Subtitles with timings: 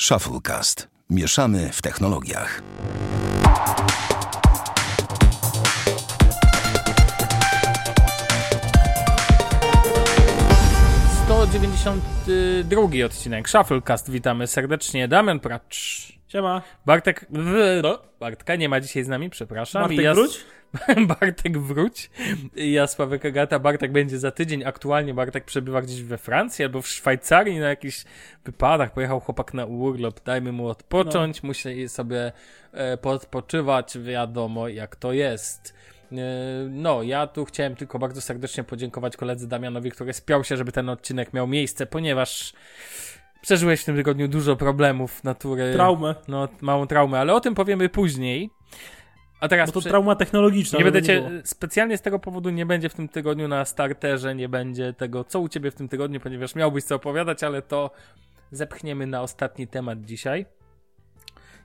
[0.00, 0.88] Shufflecast.
[1.10, 2.62] Mieszamy w technologiach.
[11.28, 14.10] To 92 odcinek Shufflecast.
[14.10, 15.08] Witamy serdecznie.
[15.08, 16.15] Damian Pracz.
[16.36, 16.62] Siema.
[16.86, 17.26] Bartek.
[17.30, 19.82] w- no, Bartka nie ma dzisiaj z nami, przepraszam.
[19.82, 20.44] Bartek ja, wróć?
[21.20, 22.10] Bartek wróć.
[22.56, 23.58] Ja Sławek Agata.
[23.58, 24.64] Bartek będzie za tydzień.
[24.64, 28.04] Aktualnie Bartek przebywa gdzieś we Francji albo w Szwajcarii na jakichś
[28.44, 28.92] wypadach.
[28.92, 30.24] Pojechał chłopak na urlop.
[30.24, 31.42] Dajmy mu odpocząć.
[31.42, 31.46] No.
[31.46, 32.32] Musi sobie
[32.72, 33.98] e, podpoczywać.
[33.98, 35.74] Wiadomo jak to jest.
[36.12, 36.16] E,
[36.70, 40.88] No, ja tu chciałem tylko bardzo serdecznie podziękować koledze Damianowi, który spiął się, żeby ten
[40.88, 42.52] odcinek miał miejsce, ponieważ
[43.46, 45.72] przeżyłeś w tym tygodniu dużo problemów natury.
[45.72, 46.14] Traumę.
[46.28, 48.50] No, małą traumę, ale o tym powiemy później.
[49.40, 50.78] A teraz Bo to prze- trauma technologiczna.
[50.78, 51.30] nie będę cię, było.
[51.44, 55.40] specjalnie z tego powodu nie będzie w tym tygodniu na starterze, nie będzie tego, co
[55.40, 57.90] u ciebie w tym tygodniu, ponieważ miałbyś co opowiadać, ale to
[58.50, 60.46] zepchniemy na ostatni temat dzisiaj.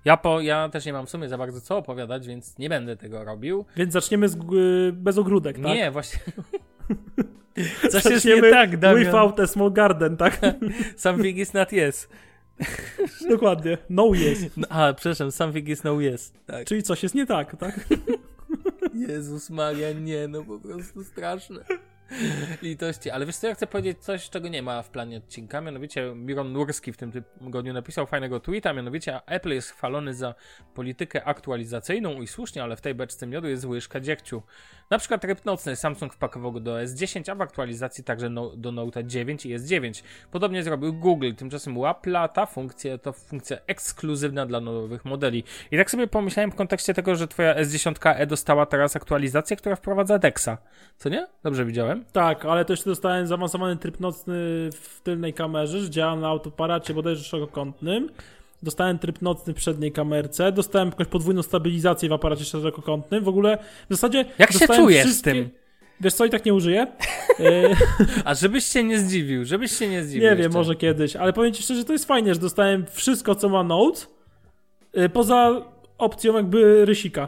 [0.06, 2.98] Ja, po, ja też nie mam w sumie za bardzo co opowiadać, więc nie będę
[2.98, 3.66] tego robił.
[3.76, 5.66] Więc zaczniemy z, g- bez ogródek, tak?
[5.66, 6.20] Nie, właśnie.
[7.90, 9.06] Coś jest nie tak, Damian.
[9.06, 10.40] Without a small garden, tak?
[10.96, 12.08] Something is not yes.
[13.30, 13.78] Dokładnie.
[13.90, 14.58] No jest.
[14.58, 16.34] No, a, przepraszam, something is no yes.
[16.46, 16.68] Tak.
[16.68, 17.80] Czyli coś jest nie tak, tak?
[19.08, 21.66] Jezus Maria, nie, no po prostu straszne.
[22.62, 23.10] Litości.
[23.10, 25.62] Ale wiesz co, ja chcę powiedzieć coś, czego nie ma w planie odcinka.
[25.62, 30.36] Mianowicie Miron Nurski w tym tygodniu napisał fajnego tweeta, mianowicie Apple jest chwalony za
[30.74, 34.42] politykę aktualizacyjną i słusznie, ale w tej beczce miodu jest łyżka dziegciu.
[34.92, 38.72] Na przykład tryb nocny Samsung wpakował go do S10, a w aktualizacji także no, do
[38.72, 40.04] Note 9 i S9.
[40.32, 45.44] Podobnie zrobił Google, tymczasem u Apple'a ta funkcja to funkcja ekskluzywna dla nowych modeli.
[45.72, 50.20] I tak sobie pomyślałem w kontekście tego, że twoja S10e dostała teraz aktualizację, która wprowadza
[50.20, 50.58] DeXa.
[50.98, 51.28] Co nie?
[51.44, 52.06] Dobrze widziałem?
[52.12, 54.36] Tak, ale też dostałem zaawansowany tryb nocny
[54.74, 58.10] w tylnej kamerze, że działa na autoparacie bodajże szerokokątnym.
[58.64, 63.24] Dostałem tryb nocny w przedniej kamerce, dostałem jakąś podwójną stabilizację w aparacie szerokokątnym.
[63.24, 63.58] W ogóle
[63.90, 64.26] w zasadzie.
[64.40, 65.50] Jak się czujesz z wszystkie- tym?
[66.02, 66.82] Wiesz co, i tak nie użyję.
[67.40, 67.76] E,
[68.26, 70.24] A żebyś się nie zdziwił, żebyś się nie zdziwił.
[70.24, 70.58] Nie wiem, jeszcze.
[70.58, 74.00] może kiedyś, ale powiem ci szczerze, to jest fajnie, że dostałem wszystko, co ma Note,
[74.98, 75.62] y, poza
[75.98, 77.28] opcją jakby rysika.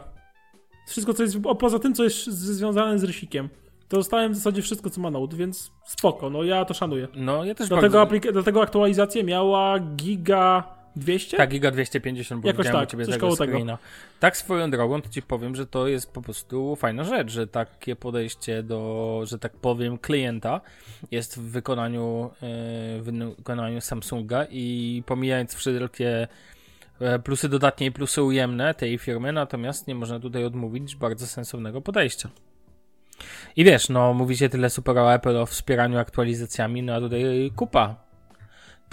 [0.87, 3.49] Wszystko, co jest, poza tym, co jest z- związane z rysikiem.
[3.87, 7.07] To dostałem w zasadzie wszystko, co ma Note, więc spoko, no ja to szanuję.
[7.15, 8.15] No, ja też Dlatego, bardzo...
[8.15, 10.63] aplik- dlatego aktualizację miała giga
[10.95, 11.37] 200?
[11.37, 13.53] Tak, Giga 250, bo Jakoś tak, ciebie tego koło tego.
[13.53, 13.77] screena.
[14.19, 17.95] Tak swoją drogą, to ci powiem, że to jest po prostu fajna rzecz, że takie
[17.95, 20.61] podejście do, że tak powiem, klienta
[21.11, 22.39] jest w wykonaniu, e,
[23.01, 26.27] w wykonaniu Samsunga i pomijając wszelkie
[26.99, 31.81] e, plusy dodatnie i plusy ujemne tej firmy, natomiast nie można tutaj odmówić bardzo sensownego
[31.81, 32.29] podejścia.
[33.55, 37.51] I wiesz, no mówi się tyle super o Apple o wspieraniu aktualizacjami, no a tutaj
[37.55, 37.95] kupa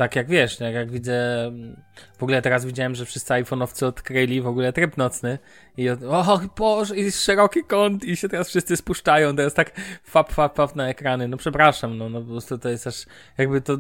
[0.00, 1.82] tak jak wiesz, tak jak widzę, mm,
[2.18, 5.38] w ogóle teraz widziałem, że wszyscy iPhone'owcy odkryli w ogóle tryb nocny
[5.76, 9.72] i od, o Boże, i szeroki kąt i się teraz wszyscy spuszczają, teraz tak
[10.04, 13.06] fap, fap, fap na ekrany, no przepraszam, no, no po prostu to jest aż,
[13.38, 13.78] jakby to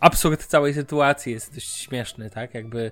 [0.00, 2.90] absurd całej sytuacji jest dość śmieszny, tak, jakby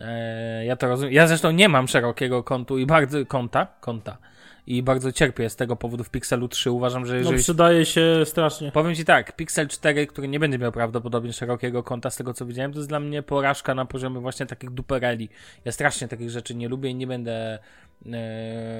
[0.00, 4.18] e, ja to rozumiem, ja zresztą nie mam szerokiego kątu i bardzo, kąta, kąta
[4.66, 8.22] i bardzo cierpię z tego powodu w Pixelu 3, uważam, że No jeżeli przydaje się
[8.24, 8.72] strasznie.
[8.72, 12.46] Powiem ci tak, Pixel 4, który nie będzie miał prawdopodobnie szerokiego kąta, z tego co
[12.46, 15.28] widziałem, to jest dla mnie porażka na poziomie właśnie takich dupereli.
[15.64, 17.58] Ja strasznie takich rzeczy nie lubię i nie będę e,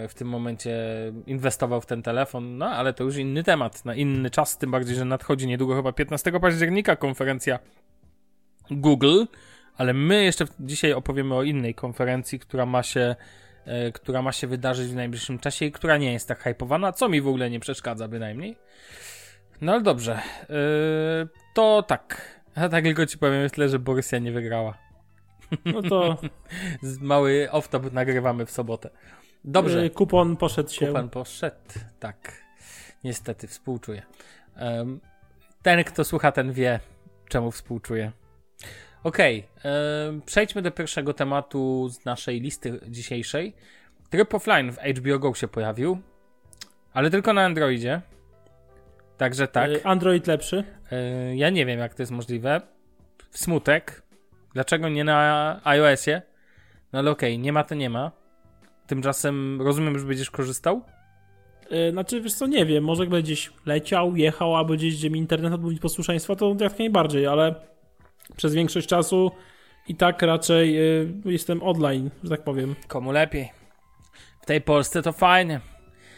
[0.08, 0.76] w tym momencie
[1.26, 4.96] inwestował w ten telefon, no ale to już inny temat, na inny czas, tym bardziej,
[4.96, 7.58] że nadchodzi niedługo chyba 15 października konferencja
[8.70, 9.24] Google,
[9.76, 13.16] ale my jeszcze dzisiaj opowiemy o innej konferencji, która ma się
[13.94, 17.20] która ma się wydarzyć w najbliższym czasie i która nie jest tak hypowana, co mi
[17.20, 18.56] w ogóle nie przeszkadza bynajmniej.
[19.60, 20.20] No ale dobrze.
[20.48, 22.38] Yy, to tak.
[22.54, 24.78] A tak tylko ci powiem tyle, że Borussia nie wygrała.
[25.64, 26.16] No to
[27.00, 28.90] mały off-top nagrywamy w sobotę.
[29.44, 29.84] Dobrze.
[29.84, 30.86] y, kupon poszedł się.
[30.86, 31.56] Kupan poszedł.
[32.00, 32.42] Tak.
[33.04, 34.02] Niestety, współczuję.
[35.62, 36.80] Ten, kto słucha, ten wie,
[37.28, 38.12] czemu współczuję.
[39.04, 43.54] Okej, em, przejdźmy do pierwszego tematu z naszej listy dzisiejszej.
[44.10, 45.98] Tryb offline w HBO Go się pojawił,
[46.92, 48.00] ale tylko na Androidzie.
[49.18, 49.70] Także tak.
[49.70, 50.64] Y, Android lepszy.
[50.92, 52.60] E, Ja nie wiem, jak to jest możliwe.
[53.30, 54.02] Smutek.
[54.54, 56.22] Dlaczego nie na iOSie?
[56.92, 58.10] No ale okej, nie ma to nie ma.
[58.86, 60.82] Tymczasem rozumiem, że będziesz korzystał?
[61.72, 65.52] Y, Znaczy, wiesz co, nie wiem, może gdzieś leciał, jechał, albo gdzieś, gdzie mi internet
[65.52, 67.54] odmówi posłuszeństwa, to jak najbardziej, ale
[68.36, 69.30] przez większość czasu
[69.88, 72.74] i tak raczej y, jestem online, że tak powiem.
[72.88, 73.52] Komu lepiej?
[74.40, 75.60] W tej Polsce to fajnie.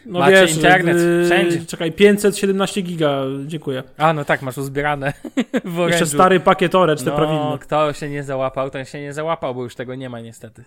[0.05, 1.65] No Macie wiesz, internet, yy, wszędzie.
[1.65, 3.83] Czekaj, 517 giga, dziękuję.
[3.97, 5.13] A, no tak, masz uzbierane
[5.65, 5.87] w.
[5.87, 7.57] Jeszcze stary pakiet Orange, te no, prawilne.
[7.61, 10.63] kto się nie załapał, ten się nie załapał, bo już tego nie ma niestety.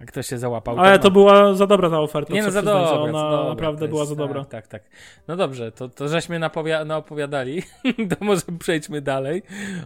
[0.00, 1.12] A kto się załapał, Ale to ma.
[1.12, 2.34] była za dobra ta oferta.
[2.34, 4.44] Nie no, za dobra, Ona za dobra, naprawdę to była jest- za dobra.
[4.44, 4.90] Tak, tak, tak.
[5.28, 7.62] No dobrze, to, to żeśmy napowia- naopowiadali,
[8.18, 9.42] to może przejdźmy dalej.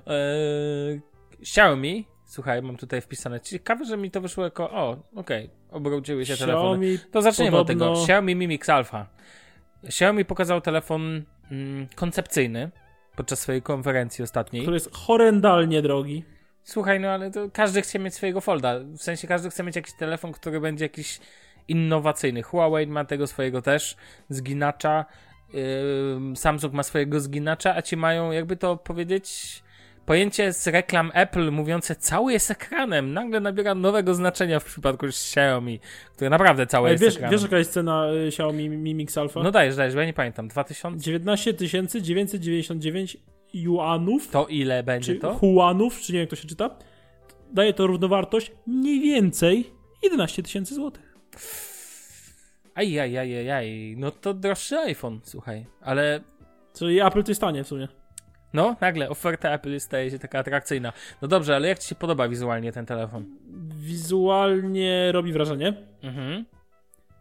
[0.06, 1.00] Eee,
[1.40, 6.36] Xiaomi, słuchaj, mam tutaj wpisane, ciekawe, że mi to wyszło jako, o, okej, obróciły się
[6.36, 6.86] telefony.
[6.86, 8.00] Xiaomi To zacznijmy od podobno- tego.
[8.02, 9.06] Xiaomi Mi Mix Alpha.
[9.84, 12.70] Xiaomi pokazał telefon mm, koncepcyjny
[13.16, 14.62] podczas swojej konferencji ostatniej.
[14.62, 16.24] który jest horrendalnie drogi.
[16.64, 18.78] Słuchaj, no ale to każdy chce mieć swojego folda.
[18.78, 21.20] W sensie każdy chce mieć jakiś telefon, który będzie jakiś
[21.68, 22.42] innowacyjny.
[22.42, 23.96] Huawei ma tego swojego też
[24.28, 25.04] zginacza.
[26.14, 29.62] Ym, Samsung ma swojego zginacza, a ci mają, jakby to powiedzieć,
[30.06, 33.12] pojęcie z reklam Apple mówiące cały jest ekranem.
[33.12, 35.80] Nagle nabiera nowego znaczenia w przypadku Xiaomi,
[36.12, 37.32] które naprawdę Ale jest wiesz, ekranem.
[37.32, 39.42] wiesz jaka jest cena y, Xiaomi Mi Mix Alpha?
[39.42, 40.48] No dajesz, dajesz, bo ja nie pamiętam.
[40.48, 41.04] 2000?
[41.04, 43.16] 19 999
[43.54, 45.34] juanów, To ile będzie czy to?
[45.34, 46.70] huanów, czy nie wiem jak to się czyta.
[47.52, 49.70] Daje to równowartość mniej więcej
[50.02, 51.14] 11 tysięcy złotych.
[52.74, 53.94] Aj, aj, aj, aj, aj.
[53.98, 55.66] No to droższy iPhone, słuchaj.
[55.80, 56.20] Ale
[56.74, 57.88] Czyli Apple to jest tanie w sumie.
[58.52, 60.92] No, nagle oferta Apple staje się taka atrakcyjna.
[61.22, 63.24] No dobrze, ale jak ci się podoba wizualnie ten telefon?
[63.76, 66.44] Wizualnie robi wrażenie Mhm.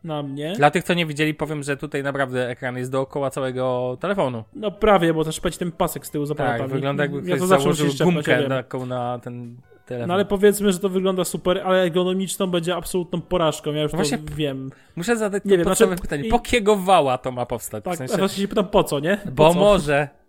[0.04, 0.54] Na mnie.
[0.58, 4.44] Dla tych, co nie widzieli, powiem, że tutaj naprawdę ekran jest dookoła całego telefonu.
[4.54, 6.74] No prawie, bo też szpeć ten pasek z tyłu za Tak, aparatami.
[6.74, 10.08] wygląda jakby ja ktoś to zawsze założył ja gumkę taką na ten telefon.
[10.08, 13.74] No ale powiedzmy, że to wygląda super, ale ergonomiczną będzie absolutną porażką.
[13.74, 14.72] Ja już Właśnie to wiem.
[14.96, 16.30] Muszę zadać nie to wiem, podstawowe znaczy- pytanie.
[16.30, 17.84] Po kiego wała to ma powstać?
[17.84, 19.18] Tak, w sensie, się pytam po co, nie?
[19.18, 19.60] Po bo co?
[19.60, 20.21] może.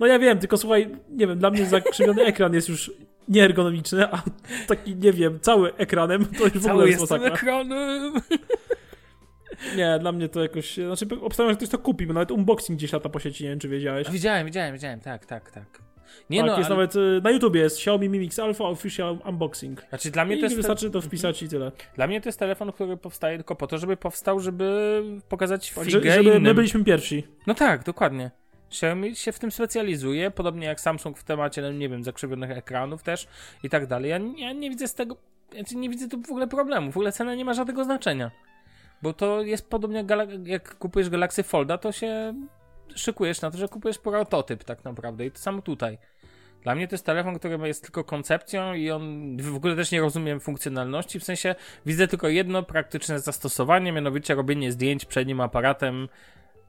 [0.00, 2.90] No ja wiem, tylko słuchaj, nie wiem, dla mnie zakrzywiony ekran jest już
[3.28, 4.22] nieergonomiczny, a
[4.68, 7.28] taki, nie wiem, cały ekranem to już w ogóle jest masakra.
[7.28, 8.12] ekranem.
[9.76, 12.92] Nie, dla mnie to jakoś, znaczy obstawiam, że ktoś to kupi, bo nawet unboxing gdzieś
[12.92, 14.10] lata po sieci, nie wiem czy wiedziałeś.
[14.10, 15.00] Widziałem, widziałem, widziałem.
[15.00, 15.64] Tak, tak, tak.
[16.30, 16.76] Nie tak, no, jest ale...
[16.76, 19.82] nawet y, na YouTubie jest Xiaomi Mi Mix Alpha Official Unboxing.
[19.88, 20.56] Znaczy dla mnie I to jest...
[20.56, 21.72] wystarczy to wpisać i tyle.
[21.96, 25.90] Dla mnie to jest telefon, który powstaje tylko po to, żeby powstał, żeby pokazać figę
[25.90, 26.42] że- żeby innym.
[26.42, 27.26] my byliśmy pierwsi.
[27.46, 28.30] No tak, dokładnie.
[28.72, 33.02] Xiaomi się w tym specjalizuje, podobnie jak Samsung w temacie, no nie wiem, zakrzywionych ekranów
[33.02, 33.28] też
[33.62, 34.10] i tak dalej.
[34.10, 35.16] Ja, ja nie widzę z tego,
[35.52, 36.92] znaczy nie widzę tu w ogóle problemu.
[36.92, 38.30] W ogóle cena nie ma żadnego znaczenia.
[39.02, 42.34] Bo to jest podobnie jak, jak kupujesz Galaxy Folda, to się
[42.94, 45.26] szykujesz na to, że kupujesz prototyp tak naprawdę.
[45.26, 45.98] I to samo tutaj.
[46.62, 50.00] Dla mnie to jest telefon, który jest tylko koncepcją i on w ogóle też nie
[50.00, 51.20] rozumiem funkcjonalności.
[51.20, 51.54] W sensie
[51.86, 56.08] widzę tylko jedno praktyczne zastosowanie, mianowicie robienie zdjęć przednim aparatem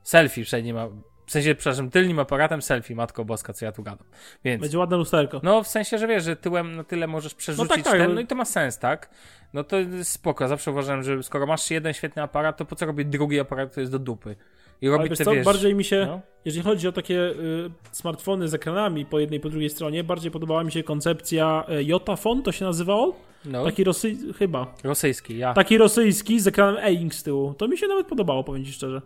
[0.03, 0.89] selfie przednim, a-
[1.25, 4.07] w sensie, przepraszam, tylnym aparatem selfie, matko boska, co ja tu gadam.
[4.43, 5.39] Więc, Będzie ładne lusterko.
[5.43, 8.13] no w sensie, że wiesz, że tyłem na tyle możesz przerzucić tak, tak, ten, ale-
[8.13, 9.09] no i to ma sens, tak?
[9.53, 13.07] No to spoko, zawsze uważałem, że skoro masz jeden świetny aparat, to po co robić
[13.07, 14.35] drugi aparat, który jest do dupy?
[14.81, 15.45] I Ale robić wiesz te, co, wiesz...
[15.45, 16.21] bardziej mi się, no.
[16.45, 20.31] jeżeli chodzi o takie y, smartfony z ekranami po jednej i po drugiej stronie, bardziej
[20.31, 23.15] podobała mi się koncepcja y, Jotafon, to się nazywało?
[23.45, 24.73] no, Taki rosyjski, chyba.
[24.83, 25.53] rosyjski, ja.
[25.53, 27.53] Taki rosyjski z ekranem e-ink z tyłu.
[27.53, 29.01] To mi się nawet podobało, powiem ci szczerze.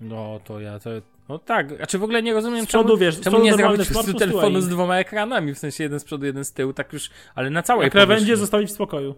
[0.00, 0.90] No to ja to.
[1.28, 3.88] No tak, a czy w ogóle nie rozumiem, Z przodu, czemu, wiesz, czemu nie zrobić
[3.88, 6.92] po prostu telefonu z dwoma ekranami, w sensie jeden z przodu, jeden z tyłu, tak
[6.92, 8.40] już, ale na całej A krawędzie powierzchni.
[8.40, 9.14] zostawić w spokoju.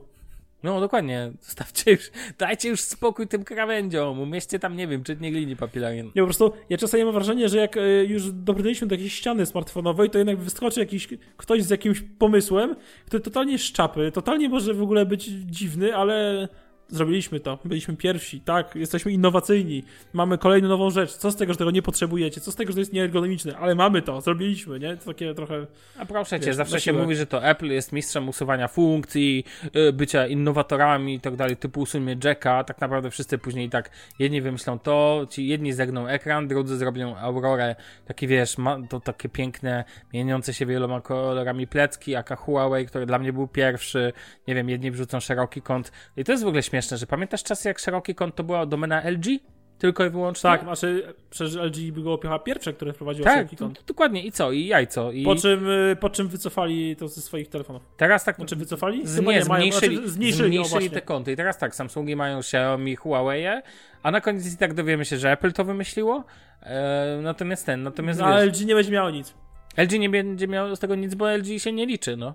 [0.62, 5.56] No dokładnie, zostawcie już, dajcie już spokój tym krawędziom, umieście tam, nie wiem, czytnik linii
[5.56, 6.04] papilarnej.
[6.04, 9.46] Nie, po prostu ja czasami mam wrażenie, że jak y, już dobrnęliśmy do jakiejś ściany
[9.46, 14.82] smartfonowej, to jednak wyskoczy jakiś ktoś z jakimś pomysłem, który totalnie szczapy, totalnie może w
[14.82, 16.48] ogóle być dziwny, ale
[16.88, 17.58] zrobiliśmy to.
[17.64, 19.84] Byliśmy pierwsi, tak, jesteśmy innowacyjni.
[20.12, 21.12] Mamy kolejną nową rzecz.
[21.12, 22.40] Co z tego, że tego nie potrzebujecie?
[22.40, 23.56] Co z tego, że to jest nieergonomiczne?
[23.58, 24.96] Ale mamy to, zrobiliśmy, nie?
[24.96, 25.66] To takie trochę...
[25.98, 29.44] A proszę cię, Wiesz, zawsze się mówi, że to Apple jest mistrzem usuwania funkcji,
[29.76, 34.40] y, bycia innowatorami i tak dalej, typu usunie Jacka, tak naprawdę wszyscy później tak, jedni
[34.40, 37.76] wymyślą to, ci jedni zegną ekran, drudzy zrobią Aurorę,
[38.06, 43.18] takie wiesz, ma, to takie piękne, mieniące się wieloma kolorami plecki, aka Huawei, który dla
[43.18, 44.12] mnie był pierwszy,
[44.48, 47.68] nie wiem, jedni wrzucą szeroki kąt i to jest w ogóle śmieszne, że pamiętasz czasy,
[47.68, 49.26] jak szeroki kąt to była domena LG?
[49.78, 50.50] Tylko i wyłącznie?
[50.50, 53.84] Tak, znaczy przecież LG było chyba pierwsze, które wprowadziło tak, szeroki kąt.
[53.86, 57.48] dokładnie, i co, i jajco, i Po czym, y, po czym wycofali to ze swoich
[57.48, 57.82] telefonów.
[57.96, 59.06] teraz tak, Znaczy wycofali?
[59.06, 61.32] Z, nie, nie, mają, zmniejszyli, znaczy, zmniejszyli, zmniejszyli, te kąty.
[61.32, 63.46] I teraz tak, Samsungi mają Xiaomi, Huawei,
[64.02, 66.24] a na koniec i tak dowiemy się, że Apple to wymyśliło.
[66.62, 69.34] E, natomiast ten, natomiast No, wiesz, LG nie będzie miało nic.
[69.76, 72.34] LG nie będzie miał z tego nic, bo LG się nie liczy, no.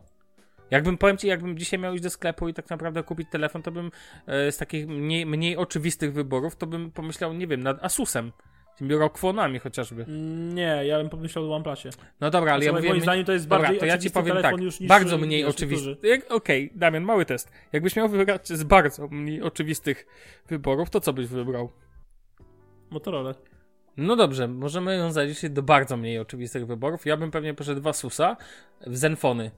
[0.71, 3.71] Jakbym, powiem ci, jakbym dzisiaj miał iść do sklepu i tak naprawdę kupić telefon, to
[3.71, 3.91] bym
[4.27, 8.31] e, z takich mniej, mniej oczywistych wyborów, to bym pomyślał, nie wiem, nad Asusem.
[8.77, 10.05] Tymi rokfonami chociażby.
[10.53, 11.89] Nie, ja bym pomyślał o OnePlusie.
[12.21, 12.89] No dobra, ale ja mówię...
[12.89, 15.45] moim zdaniem to jest Dobra, bardziej to ja ci powiem tak, niż bardzo niż mniej
[15.45, 15.97] oczywisty.
[16.29, 17.51] Okej, Damian, mały test.
[17.73, 20.05] Jakbyś miał wybrać z bardzo mniej oczywistych
[20.47, 21.71] wyborów, to co byś wybrał?
[22.89, 23.33] Motorola.
[23.97, 27.05] No dobrze, możemy ją zaliczyć do bardzo mniej oczywistych wyborów.
[27.05, 28.38] Ja bym pewnie poszedł w Asusa,
[28.88, 29.51] w Zenfony.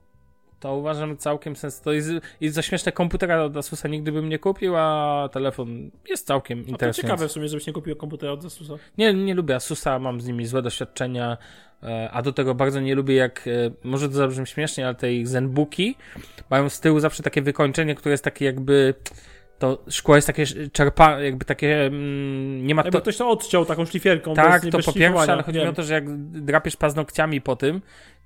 [0.61, 1.81] To uważam całkiem sens.
[1.81, 2.09] To jest,
[2.41, 6.63] jest za śmieszne komputera od Asusa nigdy bym nie kupił, a telefon jest całkiem A
[6.63, 7.01] to interesujący.
[7.01, 8.73] ciekawe w sumie, żebyś nie kupił komputera od Asusa.
[8.97, 11.37] Nie, nie lubię Asusa, mam z nimi złe doświadczenia,
[11.83, 15.13] e, a do tego bardzo nie lubię jak, e, może to zabrzmi śmiesznie, ale te
[15.13, 15.95] ich Zenbooki
[16.49, 18.93] mają z tyłu zawsze takie wykończenie, które jest takie jakby,
[19.59, 23.01] to szkło jest takie czerpa, jakby takie, mm, nie ma Jakby to...
[23.01, 24.33] ktoś to odciął taką szlifierką.
[24.33, 27.81] Tak, to po pierwsze, ale chodzi mi o to, że jak drapiesz paznokciami po tym,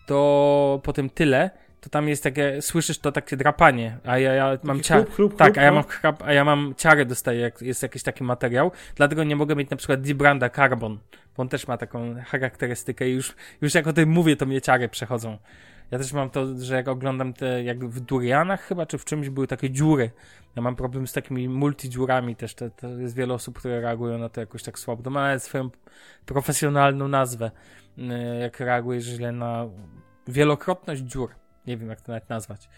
[0.06, 4.58] to po tym tyle, to tam jest takie, słyszysz to takie drapanie, a ja, ja
[4.64, 5.06] mam ciarę.
[5.38, 5.76] Tak, a ja no.
[5.76, 9.56] mam, chrap, a ja mam ciarę dostaję, jak jest jakiś taki materiał, dlatego nie mogę
[9.56, 11.00] mieć na przykład Dibranda Carbon,
[11.38, 14.62] bo on też ma taką charakterystykę i już, już jak o tym mówię, to mnie
[14.62, 15.38] ciary przechodzą.
[15.92, 19.30] Ja też mam to, że jak oglądam te, jak w Durianach chyba, czy w czymś
[19.30, 20.12] były takie dziury.
[20.56, 22.56] Ja mam problem z takimi multidziurami też.
[22.56, 25.04] To, to jest wiele osób, które reagują na to jakoś tak słabo.
[25.04, 25.70] To ma nawet swoją
[26.26, 27.52] profesjonalną nazwę.
[27.98, 28.02] y,
[28.42, 29.66] Jak reagujesz źle na
[30.28, 31.30] wielokrotność dziur.
[31.68, 32.70] Nie wiem, jak to nawet nazwać.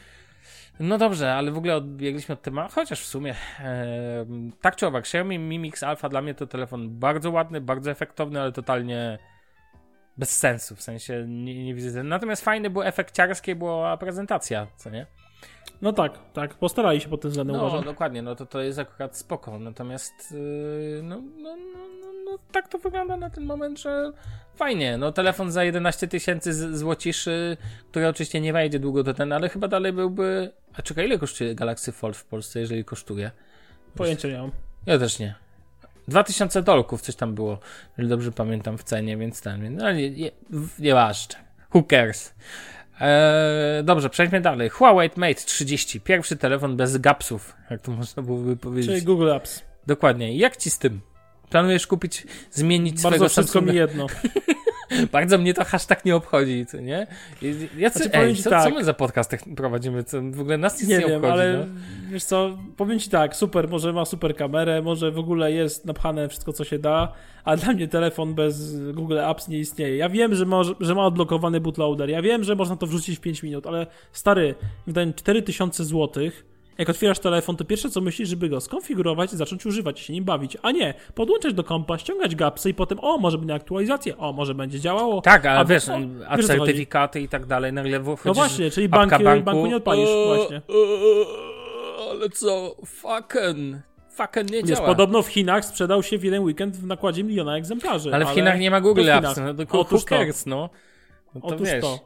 [0.80, 4.26] No dobrze, ale w ogóle odbiegliśmy od tematu, chociaż w sumie e,
[4.62, 8.42] tak czy owak, Xiaomi Mi Mix Alpha dla mnie to telefon bardzo ładny, bardzo efektowny,
[8.42, 9.18] ale totalnie
[10.18, 12.04] bez sensu, w sensie nie, nie widzę.
[12.04, 15.06] Natomiast fajny był efekt ciarskiej, była prezentacja, co nie?
[15.82, 16.54] No tak, tak.
[16.54, 17.86] Postarali się pod tym względem, No, uważam.
[17.86, 21.88] dokładnie, no to to jest akurat spoko, natomiast yy, no, no, no,
[22.26, 24.12] no, tak to wygląda na ten moment, że
[24.56, 27.58] fajnie, no telefon za 11 tysięcy złociszy,
[27.90, 31.56] który oczywiście nie wejdzie długo do ten, ale chyba dalej byłby, a czekaj, ile kosztuje
[31.56, 33.32] Galaxy Fold w Polsce, jeżeli kosztuje?
[33.96, 34.52] Pojęcia nie mam.
[34.86, 35.36] Ja też nie.
[36.08, 40.32] 2000 dolków coś tam było, jeżeli dobrze pamiętam w cenie, więc ten, no nie, nie,
[40.80, 41.36] nieważne.
[41.76, 42.34] Who cares?
[43.00, 44.70] Eee, dobrze, przejdźmy dalej.
[44.70, 48.92] Huawei Mate 30, pierwszy telefon bez gapsów, jak to można byłoby powiedzieć.
[48.92, 49.64] Czyli Google Apps.
[49.88, 50.38] Dokładnie.
[50.38, 51.02] Jak ci z tym?
[51.50, 53.72] Planujesz kupić, zmienić Bardzo swojego Samsunga?
[53.72, 54.08] mi jedno.
[55.12, 57.08] Bardzo mnie to hashtag nie obchodzi, co nie?
[57.78, 58.64] Jacy, Znaczy, ej, co, tak.
[58.64, 60.04] co my za podcast prowadzimy?
[60.04, 61.66] Co, w ogóle nas nic nie, Nie wiem, obchodzi, ale no.
[62.12, 66.30] wiesz co, powiem ci tak, super, może ma super kamerę, może w ogóle jest napchane
[66.30, 67.14] wszystko, co się da,
[67.44, 69.98] a dla mnie telefon bez Google Apps nie istnieje.
[69.98, 73.22] Ja wiem, że ma, że ma odblokowany bootloader, ja wiem, że można to wrzucić w
[73.22, 74.56] 5 minut, ale stary,
[74.88, 76.46] wydają 4000 złotych,
[76.78, 80.58] jak otwierasz telefon, to pierwsze co myślisz, żeby go skonfigurować, zacząć używać, się nim bawić,
[80.62, 84.56] a nie, podłączać do kompa, ściągać gapsy i potem, o, może będzie aktualizacja, o, może
[84.56, 85.22] będzie działało.
[85.22, 88.72] Tak, ale A wiesz, o, a wiesz, certyfikaty i tak dalej, nagle wchodzisz No właśnie,
[88.72, 90.62] czyli banki, banku, banku nie odpalisz, o, właśnie.
[90.68, 92.76] o, Ale co?
[92.86, 93.76] Fucking.
[94.10, 94.88] Fucking nie Wiesz, działa.
[94.88, 98.14] podobno w Chinach sprzedał się w jeden weekend w nakładzie miliona egzemplarzy.
[98.14, 100.10] ale w Chinach nie ma Google Apps, no to Otóż to.
[100.10, 100.70] cares, no.
[101.36, 102.00] no to Otóż wiesz, to.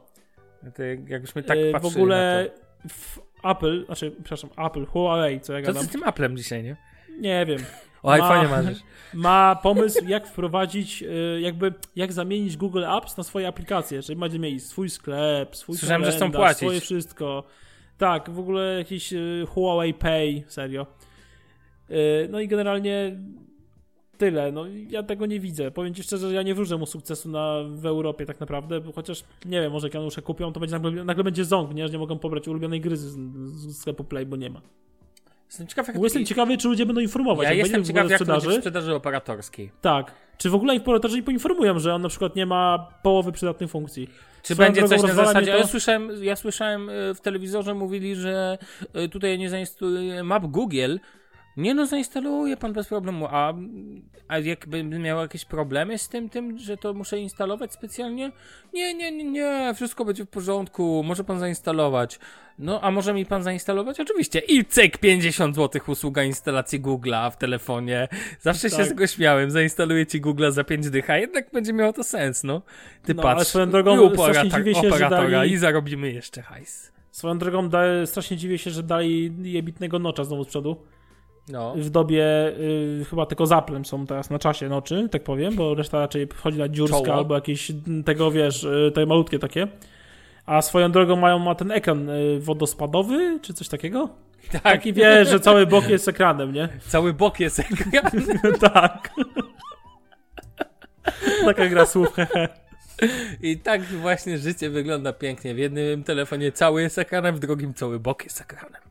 [1.08, 2.50] jakbyśmy tak E, w patrzyli ogóle
[2.88, 5.66] w Apple, znaczy, przepraszam, Apple, Huawei, co ja to.
[5.66, 6.76] To gadam, z tym Applem dzisiaj, nie?
[7.18, 7.58] nie wiem,
[8.02, 8.78] O iPhone'ie marzysz.
[9.14, 14.46] ma pomysł, jak wprowadzić, e, jakby, jak zamienić Google Apps na swoje aplikacje, żeby będziemy
[14.46, 16.58] mieli swój sklep, swój Słyszałem, że chcą kalendarz, płacić.
[16.58, 17.44] swoje wszystko.
[17.98, 19.18] Tak, w ogóle jakiś e,
[19.48, 20.86] Huawei Pay, serio.
[21.90, 21.94] E,
[22.30, 23.16] No i generalnie
[24.22, 24.52] tyle.
[24.52, 25.70] No ja tego nie widzę.
[25.70, 28.92] Powiem ci szczerze, że ja nie wróżę mu sukcesu na, w Europie tak naprawdę, bo
[28.92, 31.86] chociaż nie wiem, może jak Janusze kupią, to będzie nagle, nagle będzie ząg, nie?
[31.86, 34.60] Że nie mogą pobrać ulubionej gry z, z sklepu Play, bo nie ma.
[35.46, 37.44] Jestem ciekaw, jak jestem ciekawy, czy ludzie będą informować.
[37.44, 38.58] Ja jak jestem ciekaw, jak to będzie w sprzedaży.
[38.60, 39.70] sprzedaży operatorskiej.
[39.80, 40.14] Tak.
[40.38, 44.08] Czy w ogóle operatorzy nie poinformują, że on na przykład nie ma połowy przydatnych funkcji?
[44.42, 45.40] Czy Swoją będzie coś na zasadzie.
[45.40, 48.58] mnie Ja to- słyszałem, ja słyszałem e, w telewizorze, mówili, że
[48.94, 50.96] e, tutaj nie zainstaluje map Google.
[51.56, 53.26] Nie no, zainstaluje pan bez problemu.
[53.30, 53.54] A,
[54.28, 54.36] a
[54.82, 58.32] miał jakieś problemy z tym, tym, że to muszę instalować specjalnie?
[58.74, 62.18] Nie, nie, nie, nie, wszystko będzie w porządku, może pan zainstalować.
[62.58, 64.00] No, a może mi pan zainstalować?
[64.00, 64.38] Oczywiście.
[64.38, 68.08] I cyk, 50 zł usługa instalacji Google'a w telefonie.
[68.40, 68.86] Zawsze się Tak.
[68.86, 69.50] z tego śmiałem.
[69.50, 72.62] Zainstaluję ci Google'a za 5 dych, a jednak będzie miało to sens, no.
[73.04, 76.92] Ty No, patrz, swoją drogą i operator- dziwię się, operatora dali- i zarobimy jeszcze hajs.
[77.10, 80.76] Swoją drogą da, strasznie dziwię się, że dali jebitnego nocza znowu z przodu.
[81.48, 81.74] No.
[81.76, 85.74] W dobie y, chyba tylko z Applem są teraz na czasie noczy, tak powiem, bo
[85.74, 87.14] reszta raczej wchodzi na dziurska Czoło.
[87.14, 87.72] albo jakieś
[88.04, 89.68] tego, wiesz, y, te malutkie takie.
[90.46, 94.08] A swoją drogą mają ma ten ekran y, wodospadowy, czy coś takiego?
[94.52, 96.68] Tak, Taki wiesz, że cały bok jest ekranem, nie?
[96.88, 98.12] cały bok jest ekran.
[98.72, 99.10] tak.
[101.44, 102.48] Taka gra słów, hehe.
[103.42, 105.54] I tak właśnie życie wygląda pięknie.
[105.54, 108.82] W jednym telefonie cały jest ekranem, w drugim cały bok jest ekranem.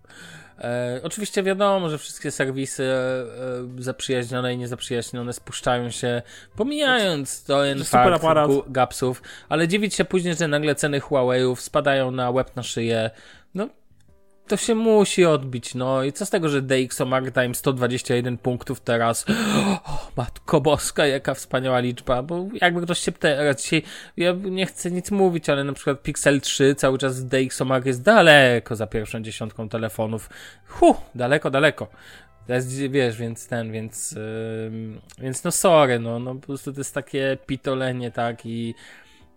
[0.61, 6.21] E, oczywiście wiadomo, że wszystkie serwisy e, zaprzyjaźnione i niezaprzyjaźnione spuszczają się,
[6.55, 8.23] pomijając to fakt
[8.67, 13.09] gapsów, ale dziwić się później, że nagle ceny Huawei'ów spadają na łeb na szyję.
[13.55, 13.69] No,
[14.51, 19.25] to się musi odbić, no i co z tego, że DxO Time 121 punktów teraz,
[19.85, 23.83] o, matko boska, jaka wspaniała liczba, bo jakby ktoś się teraz dzisiaj,
[24.17, 28.75] ja nie chcę nic mówić, ale na przykład Pixel 3 cały czas DxO jest daleko
[28.75, 30.29] za pierwszą dziesiątką telefonów,
[30.67, 31.87] hu, daleko, daleko.
[32.49, 34.71] Jest, wiesz, więc ten, więc, yy,
[35.19, 38.75] więc no sorry, no, no po prostu to jest takie pitolenie, tak, i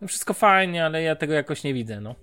[0.00, 2.14] no wszystko fajnie, ale ja tego jakoś nie widzę, no.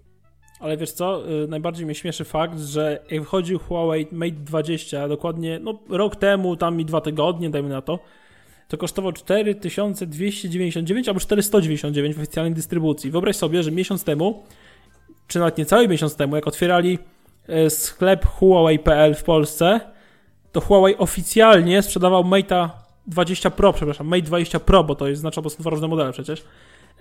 [0.61, 5.59] Ale wiesz co, yy, najbardziej mnie śmieszy fakt, że jak wchodził Huawei Mate 20, dokładnie,
[5.59, 7.99] no rok temu, tam i dwa tygodnie, dajmy na to,
[8.67, 13.11] to kosztował 4299 albo 499 w oficjalnej dystrybucji.
[13.11, 14.43] Wyobraź sobie, że miesiąc temu,
[15.27, 16.99] czy nawet niecały miesiąc temu, jak otwierali
[17.47, 19.79] yy, sklep Huawei.pl w Polsce,
[20.51, 22.69] to Huawei oficjalnie sprzedawał Mate'a
[23.07, 26.11] 20 Pro, przepraszam, Mate 20 Pro, bo to jest znaczy, bo są dwa różne modele
[26.11, 26.43] przecież.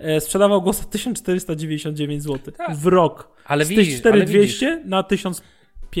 [0.01, 2.75] E, sprzedawał go za 1499 zł Tak.
[2.75, 3.31] w rok.
[3.45, 5.45] Ale Z widzisz, tych 4200 ale na 1500.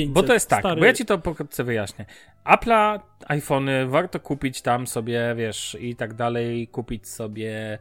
[0.07, 0.79] Bo to jest tak, Stary.
[0.79, 2.05] bo ja ci to pokrótce wyjaśnię.
[2.45, 7.77] Apple'a, iPhony warto kupić tam sobie, wiesz, i tak dalej, kupić sobie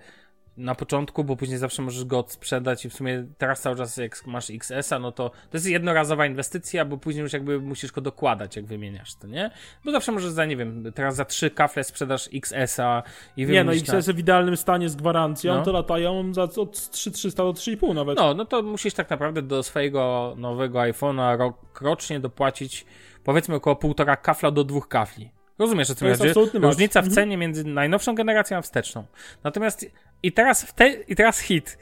[0.56, 4.26] na początku, bo później zawsze możesz go sprzedać i w sumie teraz cały czas jak
[4.26, 8.56] masz XS-a, no to to jest jednorazowa inwestycja, bo później już jakby musisz go dokładać,
[8.56, 9.50] jak wymieniasz to, nie?
[9.84, 13.02] Bo zawsze możesz za, nie wiem, teraz za trzy kafle sprzedasz XS-a
[13.36, 15.62] i Nie no, wymienisz na- XS w idealnym stanie z gwarancją, No.
[15.64, 18.18] to latają za od 3300 do 3,5 nawet.
[18.18, 22.86] No, no to musisz tak naprawdę do swojego nowego iPhone'a rok, rocznie dopłacić
[23.24, 25.30] powiedzmy około półtora kafla do dwóch kafli.
[25.58, 26.58] Rozumiesz o co To mi jest chodzi?
[26.58, 27.14] Różnica w Mhm.
[27.14, 29.04] cenie między najnowszą generacją a wsteczną.
[29.44, 29.86] Natomiast
[30.22, 31.78] i teraz, w te, i teraz hit.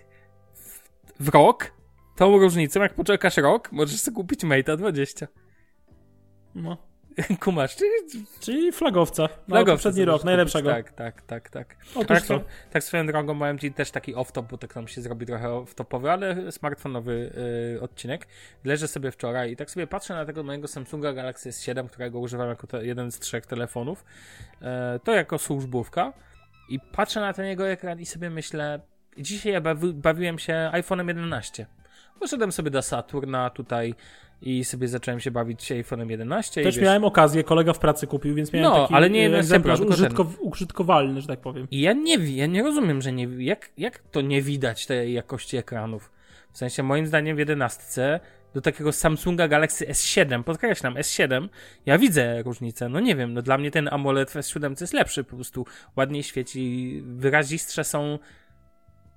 [1.20, 1.72] W, rok,
[2.16, 5.28] tą różnicą, jak poczekasz rok, możesz sobie kupić Mate'a 20.
[6.54, 6.88] No.
[7.40, 7.90] Kumasz, czyli
[8.40, 9.22] Czyli flagowca.
[9.22, 10.70] Na flagowca poprzedni rok, najlepszego.
[10.70, 10.86] Kupić.
[10.86, 11.76] Tak, tak, tak, tak.
[11.94, 12.24] Otóż Tak, to.
[12.24, 15.48] swoją- tak swoją drogą miałem ci też taki off-top, bo tak nam się zrobi trochę
[15.48, 17.32] off-topowy, ale smartfonowy
[17.76, 18.26] y, odcinek.
[18.64, 22.48] Leżę sobie wczoraj i tak sobie patrzę na tego mojego Samsunga Galaxy S7, którego używam
[22.48, 24.04] jako te, jeden z trzech telefonów.
[24.62, 26.12] E, to jako służbówka.
[26.68, 28.80] I patrzę na ten jego ekran i sobie myślę,
[29.18, 31.66] dzisiaj ja bawi, bawiłem się iPhone'em 11.
[32.20, 33.94] Poszedłem sobie do Saturna tutaj
[34.42, 36.62] i sobie zacząłem się bawić iPhone'em 11.
[36.62, 39.80] Też wiesz, miałem okazję, kolega w pracy kupił, więc miałem No, taki ale nie egzemplarz
[39.80, 41.66] użytkow- użytkowalny, że tak powiem.
[41.70, 45.56] I ja nie ja nie rozumiem, że nie jak, jak to nie widać tej jakości
[45.56, 46.10] ekranów.
[46.52, 48.20] W sensie moim zdaniem w 11
[48.58, 51.48] do takiego Samsunga Galaxy S7, podkreślam S7,
[51.86, 52.88] ja widzę różnicę.
[52.88, 55.66] No nie wiem, no dla mnie ten AMOLED w S7 jest lepszy, po prostu
[55.96, 58.18] ładniej świeci, wyrazistrze są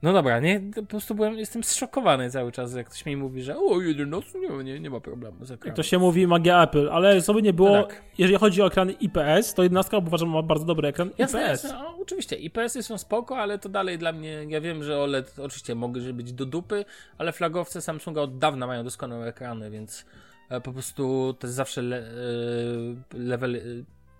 [0.03, 3.57] no dobra, nie, po prostu byłem, jestem zszokowany cały czas, jak ktoś mi mówi, że
[3.57, 5.75] o, 11, nie, nie, nie ma problemu z ekranem.
[5.75, 8.01] To się mówi magia Apple, ale sobie nie było, No tak.
[8.17, 11.63] jeżeli chodzi o ekrany IPS, to 11 uważam ma bardzo dobry ekran Jasne, IPS.
[11.63, 12.35] jasne, o, oczywiście.
[12.35, 16.33] IPS-y są spoko, ale to dalej dla mnie, ja wiem, że OLED oczywiście mogły być
[16.33, 16.85] do dupy,
[17.17, 20.05] ale flagowce Samsunga od dawna mają doskonałe ekrany, więc
[20.49, 22.03] e, po prostu to jest zawsze le, e,
[23.17, 23.59] level, e,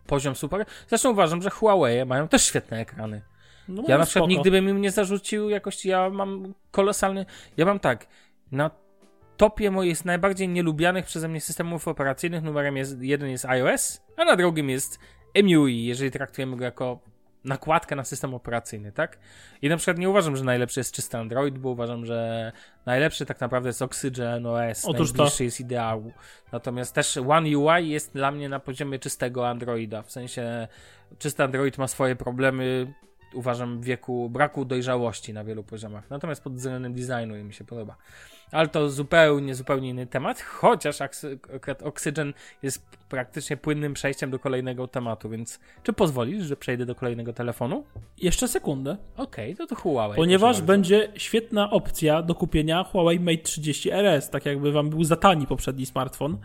[0.07, 0.65] poziom super.
[0.87, 3.21] Zresztą uważam, że Huawei mają też świetne ekrany.
[3.71, 4.27] No, Ja no na przykład spoko.
[4.27, 7.25] nigdy bym im nie zarzucił jakości, ja mam kolosalny,
[7.57, 8.07] ja mam tak,
[8.51, 8.71] na
[9.37, 14.35] topie moich najbardziej nielubianych przeze mnie systemów operacyjnych numerem jest, jeden jest iOS, a na
[14.35, 14.99] drugim jest
[15.43, 16.99] MUI, jeżeli traktujemy go jako
[17.45, 19.17] nakładkę na system operacyjny, tak?
[19.61, 22.51] I na przykład nie uważam, że najlepszy jest czysty Android, bo uważam, że
[22.85, 25.17] najlepszy tak naprawdę jest Oxygen OS, Otóż to.
[25.17, 26.11] najbliższy jest ideału.
[26.51, 30.67] Natomiast też One UI jest dla mnie na poziomie czystego Androida, w sensie
[31.19, 32.93] czysty Android ma swoje problemy,
[33.33, 36.09] uważam, wieku braku dojrzałości na wielu poziomach.
[36.09, 37.95] Natomiast pod względem designu mi się podoba.
[38.51, 40.97] Ale to zupełnie, zupełnie inny temat, chociaż
[41.55, 42.33] akurat Oxygen
[42.63, 47.83] jest praktycznie płynnym przejściem do kolejnego tematu, więc czy pozwolisz, że przejdę do kolejnego telefonu?
[48.17, 50.15] Jeszcze sekundę, Okej, to to Huawei.
[50.15, 55.15] ponieważ będzie świetna opcja do kupienia Huawei Mate 30 RS, tak jakby wam był za
[55.15, 56.37] tani poprzedni smartfon,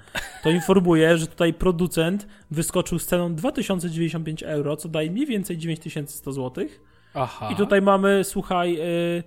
[0.43, 6.33] to informuję, że tutaj producent wyskoczył z ceną 2095 euro, co daje mniej więcej 9100
[6.33, 6.67] zł.
[7.15, 7.49] Aha.
[7.53, 9.23] I tutaj mamy, słuchaj, y,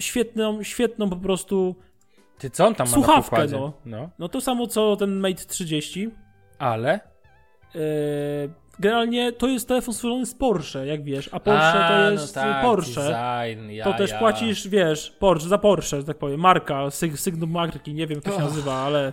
[0.00, 1.76] świetną, świetną po prostu,
[2.38, 3.56] Ty co on tam ma Słuchawkę, na pokładzie?
[3.56, 3.72] no.
[3.84, 4.10] no.
[4.18, 6.10] no to samo co ten Mate 30.
[6.58, 7.00] Ale?
[7.74, 7.80] Yy,
[8.78, 12.34] generalnie to jest telefon stworzony z Porsche, jak wiesz, a Porsche A, to no jest
[12.34, 13.00] tak, Porsche.
[13.00, 14.18] Design, ja, to też ja.
[14.18, 18.24] płacisz, wiesz, Porsche, za Porsche, że tak powiem, marka, syg, sygnum marki, nie wiem jak
[18.24, 19.12] to się nazywa, ale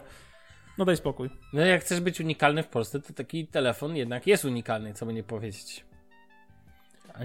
[0.77, 1.29] no daj spokój.
[1.53, 5.13] No jak chcesz być unikalny w Polsce, to taki telefon jednak jest unikalny, co by
[5.13, 5.85] nie powiedzieć.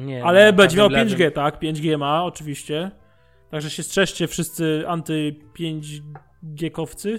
[0.00, 2.90] Nie, Ale no, będzie miał każdym 5G, lewym- tak, 5G ma oczywiście,
[3.52, 7.18] także się strzeżcie wszyscy anty 5G-kowcy.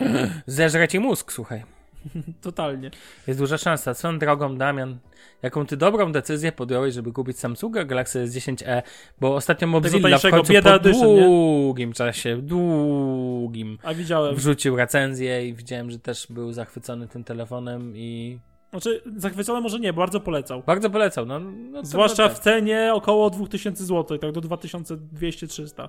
[0.46, 1.64] Zeżre ci mózg, słuchaj.
[2.42, 2.90] Totalnie.
[3.26, 3.94] Jest duża szansa.
[3.94, 4.98] Swoją drogą, Damian,
[5.42, 8.82] jaką ty dobrą decyzję podjąłeś, żeby kupić Samsunga Galaxy S10e,
[9.20, 14.34] bo ostatnio Mozilla w końcu bieda po długim czasie, długim, A widziałem.
[14.34, 18.38] wrzucił recenzję i widziałem, że też był zachwycony tym telefonem i
[18.80, 20.62] Znaczy, zachwycony może nie, bardzo polecał.
[20.62, 21.26] bardzo polecał.
[21.26, 22.42] No, no Zwłaszcza no, w tak.
[22.42, 25.88] cenie około 2000 zł, tak do 2200-300.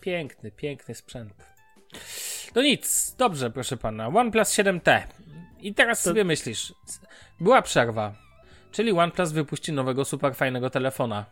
[0.00, 1.32] Piękny, piękny sprzęt.
[2.54, 4.08] No nic, dobrze, proszę pana.
[4.08, 5.02] OnePlus 7T.
[5.60, 6.74] I teraz To- sobie myślisz,
[7.40, 8.14] była przerwa,
[8.72, 11.24] czyli OnePlus wypuści nowego super fajnego telefona.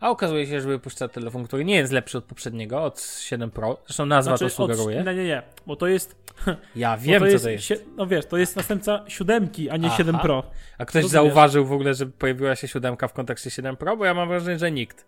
[0.00, 3.78] A okazuje się, że wypuszcza telefon, który nie jest lepszy od poprzedniego, od 7 Pro.
[3.86, 5.02] Zresztą nazwa to sugeruje.
[5.02, 6.16] Znaczy, Od, nie, nie, nie, bo to jest.
[6.76, 7.84] Ja wiem, to co jest, to jest.
[7.96, 9.96] No wiesz, to jest następca siódemki, a nie Aha.
[9.96, 10.42] 7 Pro.
[10.78, 11.12] A ktoś rozumiesz.
[11.12, 13.96] zauważył w ogóle, że pojawiła się siódemka w kontekście 7 Pro?
[13.96, 15.06] Bo ja mam wrażenie, że nikt.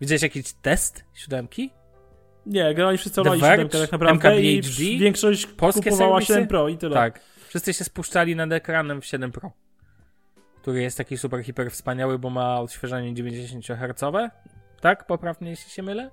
[0.00, 1.70] Widziałeś jakiś test siódemki?
[2.46, 6.32] Nie, generalnie wszyscy olali Verge, siódemkę tak naprawdę i MKBHD, w- większość polskie kupowała serwisy?
[6.32, 6.94] 7 Pro i tyle.
[6.94, 7.20] Tak.
[7.48, 9.52] Wszyscy się spuszczali nad ekranem w 7 Pro.
[10.66, 14.32] Który jest taki super, hiper wspaniały, bo ma odświeżanie 90 Hz.
[14.80, 15.06] Tak?
[15.06, 16.10] Poprawnie, jeśli się mylę.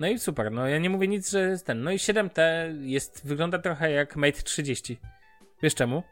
[0.00, 0.52] No i super.
[0.52, 1.82] No ja nie mówię nic, że jest ten.
[1.82, 2.40] No i 7T
[2.80, 4.98] jest, wygląda trochę jak Mate 30.
[5.62, 6.02] Wiesz czemu?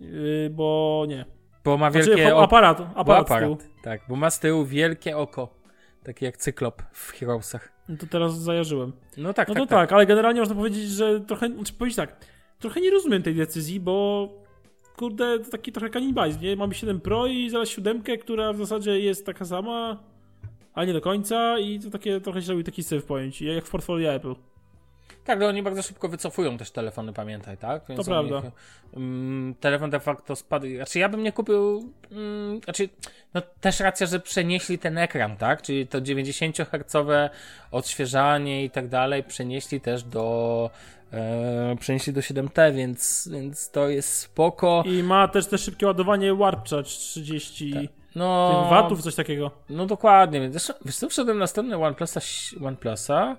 [0.00, 1.24] Yy, bo nie.
[1.64, 2.44] Bo ma Znaczy, wielkie ho- oko.
[2.44, 3.52] aparat, Bo aparat, tyłu.
[3.54, 3.70] aparat.
[3.82, 5.54] Tak, bo ma z tyłu wielkie oko.
[6.02, 7.72] Takie jak cyklop w Heroesach.
[7.88, 8.92] No to teraz zajarzyłem.
[9.16, 9.78] No tak, No tak, to tak.
[9.88, 12.16] tak, ale generalnie można powiedzieć, że trochę, znaczy powiedzieć tak,
[12.58, 14.28] trochę nie rozumiem tej decyzji, bo
[14.96, 16.56] kurde, to taki trochę kanibalizm, nie?
[16.56, 20.02] Mamy 7 Pro i zaraz 7, która w zasadzie jest taka sama,
[20.74, 23.70] ale nie do końca i to takie trochę się robi taki syf pojęć, jak w
[23.70, 24.34] portfolio Apple.
[25.24, 27.82] Tak, ale oni bardzo szybko wycofują też telefony, pamiętaj, tak?
[27.88, 28.42] Więc To prawda.
[28.96, 30.66] Mm, telefon de facto spadł.
[30.76, 31.92] Znaczy, ja bym nie kupił.
[32.10, 32.88] Mm, znaczy,
[33.34, 35.62] no też racja, że przenieśli ten ekran, tak?
[35.62, 37.06] Czyli to 90 Hz
[37.70, 40.70] odświeżanie i tak dalej przenieśli też do.
[41.14, 44.82] E, przenieśli do 7T, więc, więc to jest spoko.
[44.86, 47.82] I ma też te szybkie ładowanie Warp Charge 30 Tak.
[48.14, 49.50] No, watów, coś takiego.
[49.70, 52.20] No dokładnie, więc zresztą, wiesz co, wszedłem na stronę OnePlusa,
[52.64, 53.36] OnePlusa.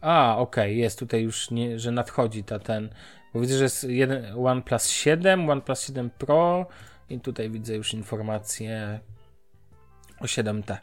[0.00, 2.88] A, okej, jest tutaj już, nie, że nadchodzi ta ten,
[3.34, 6.66] bo widzę, że jest jeden OnePlus 7, OnePlus 7 Pro
[7.10, 9.00] i tutaj widzę już informację
[10.20, 10.76] o 7T.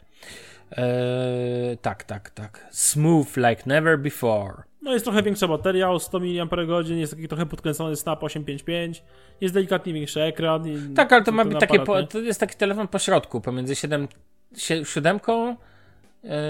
[0.70, 2.66] Eee, tak, tak, tak.
[2.70, 4.69] Smooth like never before.
[4.82, 9.02] No jest trochę większa bateria o 100 mAh, jest taki trochę podkręcony Snap 855,
[9.40, 10.64] jest delikatnie większy ekran.
[10.94, 14.08] Tak, ale to ma być takie, po, to jest taki telefon po środku, pomiędzy 7,
[14.84, 15.20] 7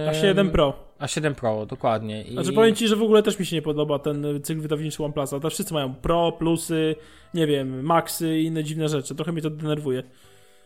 [0.08, 0.74] A 7 Pro.
[0.98, 2.22] A 7 Pro, dokładnie.
[2.22, 2.32] I...
[2.32, 5.40] Znaczy powiem ci, że w ogóle też mi się nie podoba ten cykl wydawniczy OnePlusa.
[5.40, 6.96] To wszyscy mają Pro, Plusy,
[7.34, 9.14] nie wiem, Maxy i inne dziwne rzeczy.
[9.14, 10.02] Trochę mnie to denerwuje.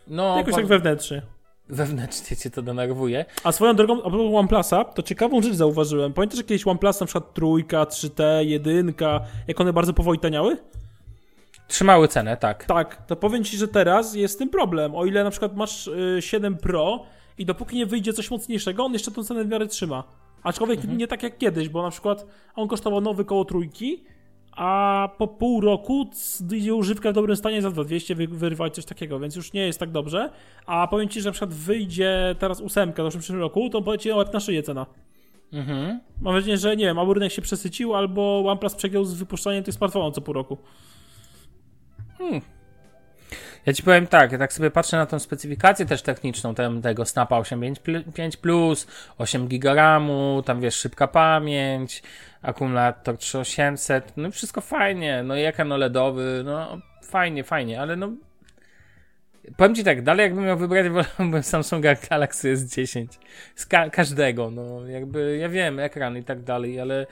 [0.09, 1.23] no, Jakoś po- tak wewnętrznie.
[1.69, 3.25] Wewnętrznie cię to denerwuje.
[3.45, 6.13] A swoją drogą, a propos OnePlusa, to ciekawą rzecz zauważyłem.
[6.13, 10.57] Pamiętasz że kiedyś OnePlus na przykład trójka, 3T, jedynka, jak one bardzo powoli taniały?
[11.69, 12.65] Trzymały cenę, tak.
[12.65, 14.95] Tak, to powiem ci, że teraz jest tym problem.
[14.95, 17.07] O ile na przykład masz y, 7 Pro
[17.39, 20.05] i dopóki nie wyjdzie coś mocniejszego, on jeszcze tą cenę w miarę trzyma.
[20.43, 20.99] Aczkolwiek Mhm.
[20.99, 24.05] nie tak jak kiedyś, bo na przykład on kosztował nowy koło trójki,
[24.57, 26.11] a po pół roku
[26.75, 29.91] używka w dobrym stanie za 2200 wy, wyrywać coś takiego, więc już nie jest tak
[29.91, 30.31] dobrze.
[30.67, 34.17] A powiem ci, że na przykład wyjdzie teraz ósemka w przyszłym roku, to poleci na
[34.17, 34.87] łeb na szyję cena.
[35.53, 36.01] Mhm.
[36.21, 39.75] Mam wrażenie, że nie wiem, albo rynek się przesycił, albo OnePlus przegiął z wypuszczaniem tych
[39.75, 40.59] smartfonów co pół roku.
[43.67, 47.05] Ja ci powiem tak, ja tak sobie patrzę na tą specyfikację też techniczną tem, tego
[47.05, 48.87] Snapa 8.5 Plus,
[49.19, 52.03] 8 GB RAMu, tam wiesz, szybka pamięć,
[52.43, 58.13] akumulator 3800, no wszystko fajnie, no i ekran OLEDowy, no fajnie, fajnie, ale no
[59.57, 60.87] powiem ci tak, dalej jakbym miał wybrać,
[61.19, 63.07] wolałbym Samsunga Galaxy S10
[63.55, 67.07] z ka- każdego, no jakby, ja wiem, ekran i tak dalej, ale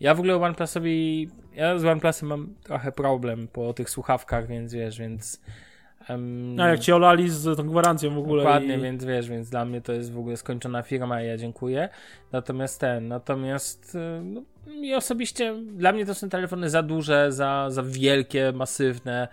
[0.00, 4.98] ja w ogóle OnePlusowi, ja z OnePlusem mam trochę problem po tych słuchawkach, więc wiesz,
[4.98, 5.40] więc
[6.08, 8.42] em, A jak cię olali z tą gwarancją w ogóle.
[8.42, 8.80] Dokładnie, i...
[8.80, 11.88] więc wiesz, więc dla mnie to jest w ogóle skończona firma i ja dziękuję.
[12.32, 17.66] Natomiast ten, natomiast y, no, mi osobiście, dla mnie to są telefony za duże, za,
[17.70, 19.28] za wielkie, masywne.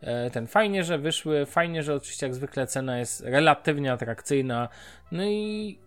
[0.00, 4.68] E, Ten fajnie, że wyszły, fajnie, że oczywiście jak zwykle cena jest relatywnie atrakcyjna.
[5.12, 5.78] No i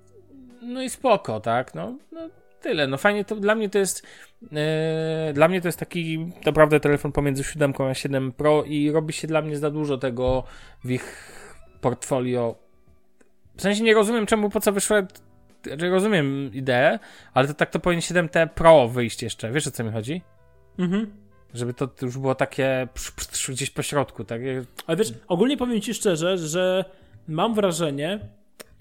[0.62, 1.76] no i spoko, tak?
[1.76, 2.30] No, no
[2.64, 2.88] tyle.
[2.88, 4.08] No fajnie to dla mnie to jest
[4.56, 9.14] e, dla mnie to jest taki naprawdę telefon pomiędzy 7 a 7 Pro i robi
[9.14, 10.44] się dla mnie za dużo tego
[10.84, 11.34] w ich
[11.82, 12.56] portfolio.
[13.58, 14.98] W sensie nie rozumiem czemu po co wyszło
[15.64, 17.00] znaczy rozumiem ideę,
[17.34, 19.52] ale to tak to powinien 7T Pro wyjść jeszcze.
[19.52, 20.22] Wiesz o co mi chodzi?
[20.80, 21.14] Mhm.
[21.54, 22.88] Żeby to już było takie
[23.50, 24.42] gdzieś po środku, tak?
[24.88, 26.86] Ale wiesz, ogólnie powiem ci szczerze, że
[27.28, 28.20] mam wrażenie,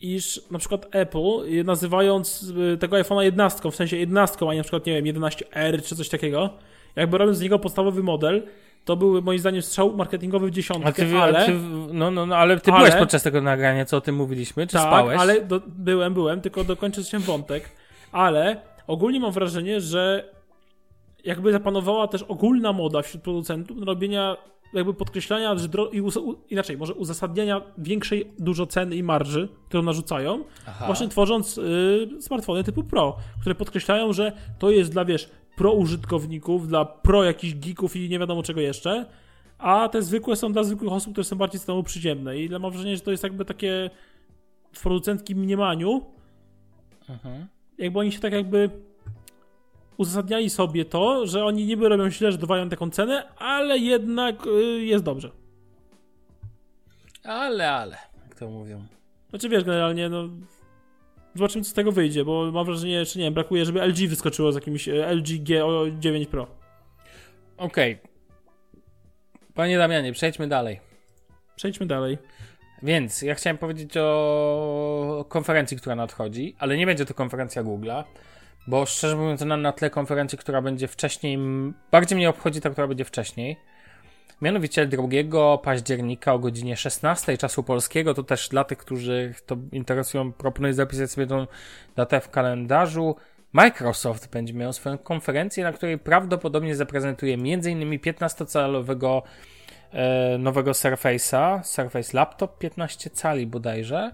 [0.03, 2.43] iż na przykład Apple, y, nazywając
[2.75, 5.97] y, tego iPhone'a 11, w sensie 11, a nie na przykład, nie wiem, 11R czy
[5.97, 6.51] coś takiego,
[6.97, 8.43] jakby robiąc z niego podstawowy model,
[8.85, 11.39] to był moim zdaniem strzał marketingowy w dziesiątkę, A ty, ale...
[11.39, 11.53] a ty,
[11.93, 14.73] no, no, no, ale ty ale- byłeś podczas tego nagrania, co o tym mówiliśmy, czy
[14.73, 15.21] tak, spałeś?
[15.21, 17.69] ale do, byłem, byłem, tylko dokończę się wątek,
[18.13, 20.25] ale ogólnie mam wrażenie, że
[21.25, 24.37] jakby zapanowała też ogólna moda wśród producentów robienia,
[24.73, 26.19] jakby podkreślania, że dro- i us-
[26.51, 30.87] inaczej, może uzasadniania większej dużo ceny i marży, którą narzucają, Aha.
[30.87, 36.69] właśnie tworząc y, smartfony typu Pro, które podkreślają, że to jest dla, wiesz, pro użytkowników,
[36.69, 39.07] dla pro jakichś geeków i nie wiadomo czego jeszcze,
[39.59, 42.97] a te zwykłe są dla zwykłych osób, które są bardziej stanowo przyziemne i mam wrażenie,
[42.97, 43.91] że to jest jakby takie
[44.73, 46.01] w producenckim mniemaniu,
[47.09, 47.47] Mhm.
[47.79, 48.71] jakby oni się tak jakby
[49.97, 54.85] uzasadniali sobie to, że oni niby robią źle, że dowają taką cenę, ale jednak y,
[54.85, 55.31] jest dobrze.
[57.25, 58.83] Ale, ale, jak to mówią.
[59.31, 60.29] Znaczy wiesz, generalnie no
[61.35, 64.53] zobaczymy co z tego wyjdzie, bo mam wrażenie, że nie wiem, brakuje, żeby LG wyskoczyło
[64.53, 66.47] z jakimś e, LG G9 Pro.
[67.57, 67.99] Okej.
[69.55, 70.81] Panie Damianie, przejdźmy dalej.
[71.57, 72.19] Przejdźmy dalej.
[72.83, 78.05] Więc ja chciałem powiedzieć o konferencji, która nadchodzi, ale nie będzie to konferencja Google'a,
[78.67, 81.39] bo szczerze mówiąc, na, na tle konferencji, która będzie wcześniej,
[81.91, 83.57] bardziej mnie obchodzi ta, która będzie wcześniej.
[84.43, 90.33] Mianowicie 2 października o godzinie 16 czasu polskiego, to też dla tych, którzy to interesują,
[90.33, 91.47] proponuję zapisać sobie tą
[91.97, 93.17] datę w kalendarzu.
[93.53, 97.99] Microsoft będzie miał swoją konferencję, na której prawdopodobnie zaprezentuje m.in.
[97.99, 99.23] 15-calowego
[99.93, 104.11] e, nowego Surface'a, Surface Laptop 15 cali bodajże.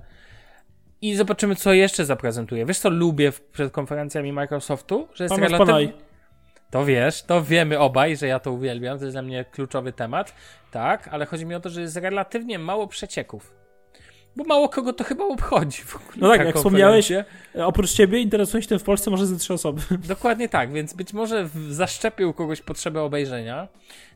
[1.02, 2.66] I zobaczymy, co jeszcze zaprezentuje.
[2.66, 5.08] Wiesz, co lubię przed konferencjami Microsoftu?
[5.14, 5.92] Że jest Panos relatywnie...
[6.70, 10.34] To wiesz, to wiemy obaj, że ja to uwielbiam, to jest dla mnie kluczowy temat.
[10.70, 13.57] Tak, ale chodzi mi o to, że jest relatywnie mało przecieków.
[14.38, 16.16] Bo mało kogo to chyba obchodzi w ogóle.
[16.16, 17.24] No tak, ta jak wspomniałeś, e,
[17.54, 19.82] oprócz ciebie interesują się tym w Polsce może ze trzy osoby.
[20.08, 23.68] Dokładnie tak, więc być może zaszczepił kogoś potrzebę obejrzenia.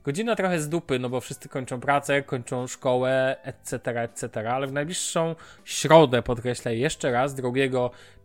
[0.04, 4.72] Godzina trochę z dupy, no bo wszyscy kończą pracę, kończą szkołę, etc., etc., ale w
[4.72, 7.50] najbliższą środę, podkreślę jeszcze raz, 2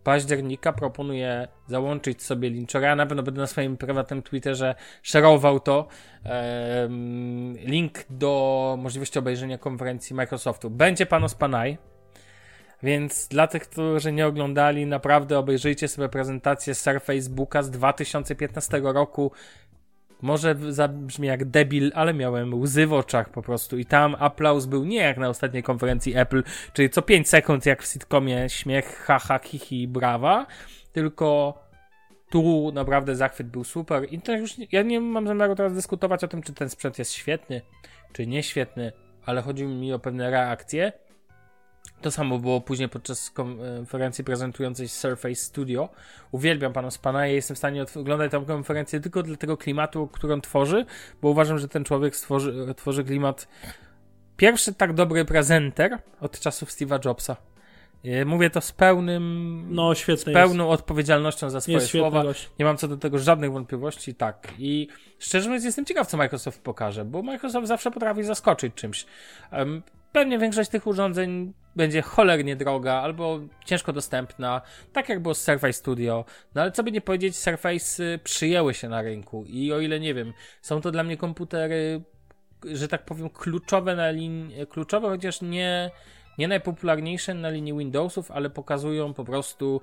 [0.07, 2.87] października proponuję załączyć sobie linczora.
[2.87, 5.87] Ja na pewno będę na swoim prywatnym Twitterze szerował to.
[7.55, 10.69] Link do możliwości obejrzenia konferencji Microsoftu.
[10.69, 11.77] Będzie Panos Panay,
[12.83, 19.31] więc dla tych, którzy nie oglądali, naprawdę obejrzyjcie sobie prezentację Surface Booka z 2015 roku.
[20.21, 23.77] Może zabrzmi jak debil, ale miałem łzy w oczach po prostu.
[23.77, 27.83] I tam aplauz był nie jak na ostatniej konferencji Apple, czyli co 5 sekund jak
[27.83, 30.45] w sitcomie śmiech, haha, hihi, brawa,
[30.93, 31.59] tylko
[32.29, 34.13] tu naprawdę zachwyt był super.
[34.13, 37.11] I to już ja nie mam zamiaru teraz dyskutować o tym, czy ten sprzęt jest
[37.11, 37.61] świetny,
[38.13, 38.91] czy nieświetny,
[39.25, 40.93] ale chodzi mi o pewne reakcje.
[42.01, 45.89] To samo było później podczas konferencji prezentującej Surface Studio.
[46.31, 50.41] Uwielbiam pana Spanaje, jestem w stanie oglądać tę konferencję tylko dla tego klimatu, który on
[50.41, 50.85] tworzy,
[51.21, 53.47] bo uważam, że ten człowiek stworzy, tworzy klimat.
[54.37, 57.35] Pierwszy tak dobry prezenter od czasów Steve'a Jobsa.
[58.03, 61.63] E, Mówię to z pełnym, No świetny z pełną odpowiedzialnością za jest.
[61.65, 62.23] swoje Jest słowa.
[62.23, 62.49] gość.
[62.59, 64.47] Nie mam co do tego żadnych wątpliwości, tak.
[64.59, 64.87] I
[65.19, 69.05] szczerze mówiąc, jestem ciekaw, co Microsoft pokaże, bo Microsoft zawsze potrafi zaskoczyć czymś.
[70.11, 74.61] Pewnie większość tych urządzeń będzie cholernie droga albo ciężko dostępna,
[74.93, 76.25] tak jak było z Surface Studio.
[76.55, 79.99] No ale co by nie powiedzieć, Surface y, przyjęły się na rynku i o ile
[79.99, 82.01] nie wiem, są to dla mnie komputery,
[82.65, 85.91] że tak powiem, kluczowe na linii, kluczowe, chociaż nie,
[86.37, 89.81] nie najpopularniejsze na linii Windowsów, ale pokazują po prostu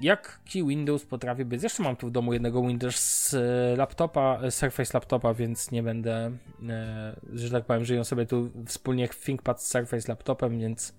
[0.00, 1.60] Jaki Windows potrafi być?
[1.60, 5.82] Zresztą mam tu w domu jednego Windows z e, laptopa, e, Surface laptopa, więc nie
[5.82, 6.32] będę,
[6.68, 10.94] e, że tak powiem, żyją sobie tu wspólnie ThinkPad z Surface laptopem, więc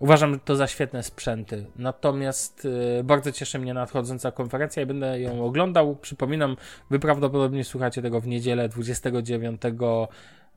[0.00, 1.66] uważam to za świetne sprzęty.
[1.76, 2.68] Natomiast
[3.04, 5.96] bardzo cieszy mnie nadchodząca konferencja i będę ją oglądał.
[5.96, 6.56] Przypominam,
[6.90, 9.62] wy prawdopodobnie słuchacie tego w niedzielę 29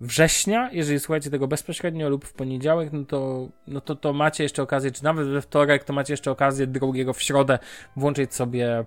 [0.01, 0.69] września.
[0.71, 4.91] Jeżeli słuchacie tego bezpośrednio lub w poniedziałek, no to, no to, to macie jeszcze okazję,
[4.91, 7.59] czy nawet we wtorek, to macie jeszcze okazję drugiego w środę
[7.95, 8.85] włączyć sobie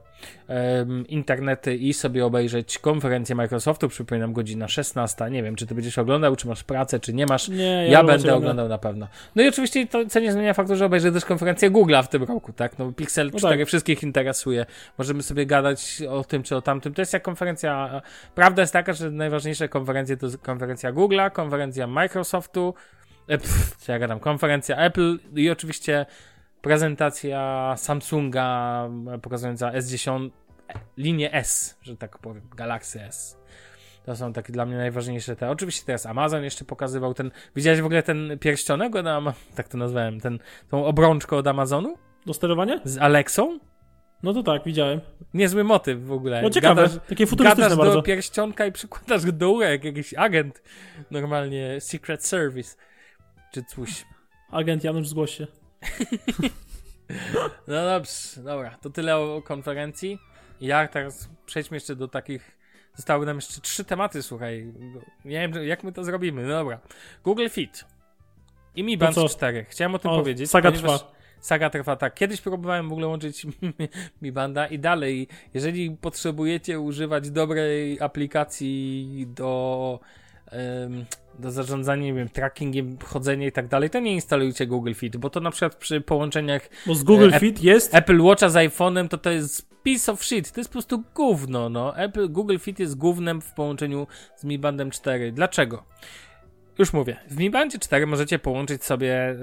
[0.48, 3.88] em, internety i sobie obejrzeć konferencję Microsoftu.
[3.88, 5.30] Przypominam, godzina 16.
[5.30, 7.48] Nie wiem, czy ty będziesz oglądał, czy masz pracę, czy nie masz.
[7.48, 9.08] Nie, ja, Ja, będę oglądał na pewno.
[9.36, 12.22] No i oczywiście to co nie zmienia faktu, że obejrzę też konferencję Google'a w tym
[12.22, 12.78] roku, tak?
[12.78, 13.68] No Pixel No 4 tak.
[13.68, 14.66] wszystkich interesuje.
[14.98, 16.94] Możemy sobie gadać o tym czy o tamtym.
[16.94, 18.02] To jest jak konferencja.
[18.34, 22.74] Prawda jest taka, że najważniejsze konferencje to konferencja Google'a, konferencja Microsoftu,
[23.28, 26.06] e, pff, co ja gadam, konferencja Apple i oczywiście
[26.62, 30.30] prezentacja Samsunga e, pokazująca S10,
[30.68, 33.38] e, linię S, że tak powiem, Galaxy S.
[34.04, 35.50] To są takie dla mnie najważniejsze te.
[35.50, 37.30] Oczywiście teraz Amazon jeszcze pokazywał ten.
[37.56, 39.06] Widziałeś w ogóle ten pierścionek od
[39.54, 40.38] tak to nazwałem, ten,
[40.68, 42.80] tą obrączkę od Amazonu Do sterowania?
[42.84, 43.58] z Alexą?
[44.22, 45.00] No to tak, widziałem.
[45.34, 46.42] Niezły motyw w ogóle.
[46.42, 47.94] No ciekawe, Gadasz, takie futurystyczne gadasz bardzo.
[47.94, 50.62] do pierścionka i przykładasz go do ucha, jak jakiś agent.
[51.10, 52.76] Normalnie Secret Service.
[53.52, 54.04] Czy coś.
[54.50, 55.46] Agent Janusz, zgłoś się.
[57.66, 58.76] No dobrze, dobra.
[58.80, 60.18] To tyle o, o konferencji.
[60.60, 62.58] Ja teraz przejdźmy jeszcze do takich.
[62.94, 64.72] Zostały nam jeszcze trzy tematy, słuchaj.
[65.24, 66.42] Nie wiem, jak my to zrobimy.
[66.42, 66.80] No dobra.
[67.24, 67.84] Google Fit.
[68.76, 69.28] I Mi Band co?
[69.28, 69.66] 4.
[69.68, 70.50] Chciałem o tym O, powiedzieć.
[70.50, 71.12] saga ponieważ trwa.
[71.42, 72.14] Saga trwa tak.
[72.14, 73.46] Kiedyś próbowałem w ogóle łączyć
[74.22, 75.28] Mi Banda i dalej.
[75.54, 80.00] Jeżeli potrzebujecie używać dobrej aplikacji do,
[81.38, 85.30] do zarządzania, nie wiem, trackingiem, chodzenia i tak dalej, to nie instalujcie Google Fit, bo
[85.30, 87.94] to na przykład przy połączeniach Bo z Google E, Fit jest...
[87.94, 90.52] Apple Watcha z iPhone'em to to jest piece of shit.
[90.52, 91.96] To jest po prostu gówno, no.
[91.96, 95.32] Apple, Google Fit jest gównem w połączeniu z Mi Bandem 4.
[95.32, 95.84] Dlaczego?
[96.78, 97.16] Już mówię.
[97.30, 99.36] W Mi Bandzie 4 możecie połączyć sobie,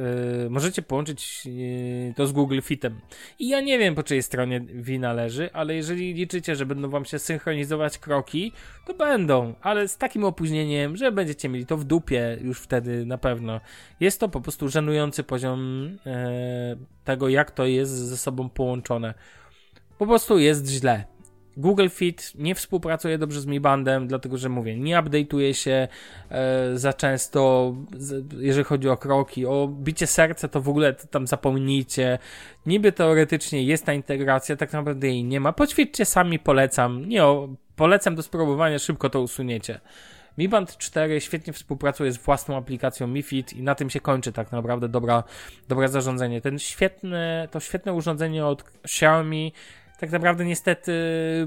[0.43, 2.99] yy, możecie połączyć yy, to z Google Fitem.
[3.39, 7.05] I ja nie wiem po czyjej stronie wina leży, ale jeżeli liczycie, że będą wam
[7.05, 8.51] się synchronizować kroki,
[8.87, 13.17] to będą, ale z takim opóźnieniem, że będziecie mieli to w dupie już wtedy na
[13.17, 13.59] pewno.
[13.99, 19.13] Jest to po prostu żenujący poziom e, tego, jak to jest ze sobą połączone.
[19.97, 21.03] Po prostu jest źle.
[21.59, 25.87] Google Fit nie współpracuje dobrze z Mi Bandem, dlatego że mówię, nie update'uje się
[26.29, 27.73] e, za często,
[28.37, 29.45] jeżeli chodzi o kroki.
[29.45, 32.19] O bicie serca to w ogóle tam zapomnijcie.
[32.65, 35.53] Niby teoretycznie jest ta integracja, tak naprawdę jej nie ma.
[35.53, 37.05] Poćwiczcie sami, polecam.
[37.09, 39.79] Nie, o, polecam do spróbowania, szybko to usuniecie.
[40.37, 44.51] Mi Band 4 świetnie współpracuje z własną aplikacją MiFit i na tym się kończy tak
[44.51, 45.23] naprawdę dobra,
[45.67, 46.41] dobra zarządzanie.
[46.41, 49.53] Ten świetne, to świetne urządzenie od Xiaomi
[49.99, 50.93] tak naprawdę niestety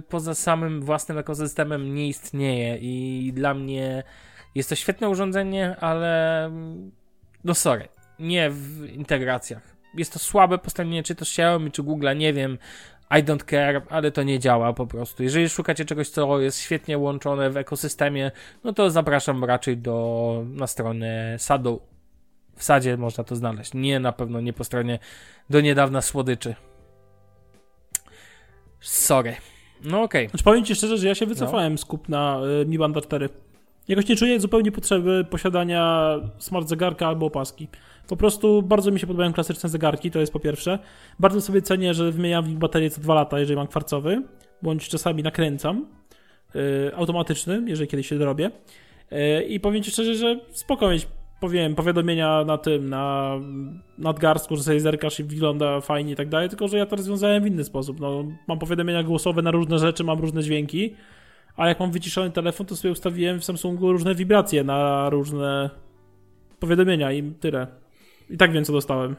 [0.08, 4.02] poza samym własnym ekosystemem nie istnieje i dla mnie
[4.54, 6.50] jest to świetne urządzenie, ale
[7.44, 7.88] no sorry,
[8.18, 9.76] nie w integracjach.
[9.94, 12.58] Jest to słabe postawienie, czy to Xiaomi, czy Google, nie wiem,
[13.10, 15.22] I don't care, ale to nie działa po prostu.
[15.22, 18.30] Jeżeli szukacie czegoś, co jest świetnie łączone w ekosystemie,
[18.64, 21.80] no to zapraszam raczej do, na stronę Sadu.
[22.56, 23.74] W Sadzie można to znaleźć.
[23.74, 24.98] Nie, na pewno nie po stronie
[25.50, 26.54] do niedawna słodyczy.
[28.82, 29.36] Sorry.
[29.84, 30.28] No okej.
[30.28, 33.28] Znaczy, powiem ci szczerze, że ja się wycofałem z kupna y, Mi Banda 4.
[33.88, 37.68] Jakoś nie czuję zupełnie potrzeby posiadania smart zegarka albo opaski.
[38.08, 40.78] Po prostu bardzo mi się podobają klasyczne zegarki, to jest po pierwsze.
[41.18, 44.22] Bardzo sobie cenię, że wymieniam w nich baterię co dwa lata, jeżeli mam kwarcowy,
[44.62, 45.86] bądź czasami nakręcam.
[46.56, 48.50] y, automatyczny, jeżeli kiedyś się dorobię.
[49.12, 51.06] Y, I powiem ci szczerze, że spoko mieć,
[51.42, 53.34] powiem, powiadomienia na tym, na
[53.98, 57.42] nadgarstku, że sobie zerkasz i wygląda fajnie i tak dalej, tylko że ja to rozwiązałem
[57.42, 58.00] w inny sposób.
[58.00, 60.94] No, mam powiadomienia głosowe na różne rzeczy, mam różne dźwięki,
[61.56, 65.70] a jak mam wyciszony telefon, to sobie ustawiłem w Samsungu różne wibracje na różne
[66.58, 67.66] powiadomienia i tyle.
[68.30, 69.16] I tak wiem, co dostałem.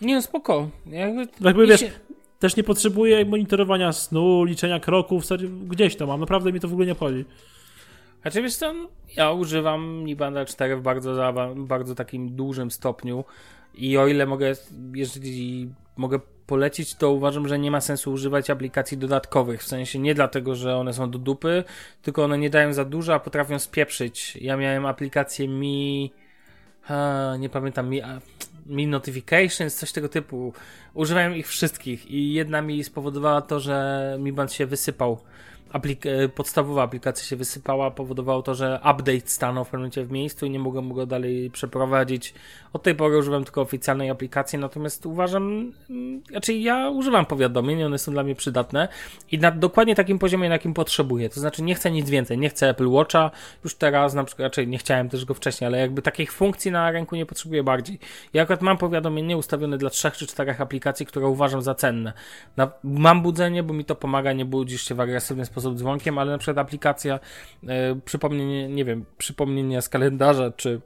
[0.00, 0.68] Nie, no spoko.
[0.86, 1.90] Jakby, Jakby wiesz, się-
[2.38, 6.72] też nie potrzebuję monitorowania snu, liczenia kroków, serio, gdzieś to mam, naprawdę mi to w
[6.72, 7.24] ogóle nie obchodzi.
[8.22, 8.74] Znaczy wiesz co,
[9.16, 13.24] ja używam Mi Banda 4 w bardzo, bardzo takim dużym stopniu
[13.74, 14.52] i o ile mogę,
[14.94, 20.14] jeżeli mogę polecić, to uważam, że nie ma sensu używać aplikacji dodatkowych, w sensie nie
[20.14, 21.64] dlatego, że one są do dupy,
[22.02, 24.36] tylko one nie dają za dużo, a potrafią spieprzyć.
[24.36, 26.12] Ja miałem aplikację Mi...
[26.88, 28.02] A, nie pamiętam, Mi...
[28.02, 28.20] a,
[28.66, 30.52] Mi Notifications, coś tego typu.
[30.94, 35.18] Używałem ich wszystkich i jedna mi spowodowała to, że Mi Band się wysypał.
[35.72, 40.10] Aplik e, podstawowa aplikacja się wysypała, powodowało to, że update stanął w pewnym momencie w
[40.10, 42.34] miejscu i nie mogłem go dalej przeprowadzić.
[42.72, 47.98] Od tej pory używam tylko oficjalnej aplikacji, natomiast uważam, mm, znaczy ja używam powiadomień, one
[47.98, 48.88] są dla mnie przydatne
[49.32, 51.28] i na dokładnie takim poziomie, na jakim potrzebuję.
[51.28, 53.30] To znaczy nie chcę nic więcej, nie chcę Apple Watcha
[53.64, 56.90] już teraz, na przykład, raczej nie chciałem też go wcześniej, ale jakby takich funkcji na
[56.90, 57.98] ręku nie potrzebuję bardziej.
[58.32, 62.12] Ja akurat mam powiadomienie ustawione dla trzech czy czterech aplikacji, które uważam za cenne.
[62.56, 66.32] Na, mam budzenie, bo mi to pomaga, nie budzisz się w agresywny sposób dzwonkiem, ale
[66.32, 67.20] na przykład aplikacja
[67.68, 70.80] e, przypomnienie, nie wiem, przypomnienia z kalendarza, czy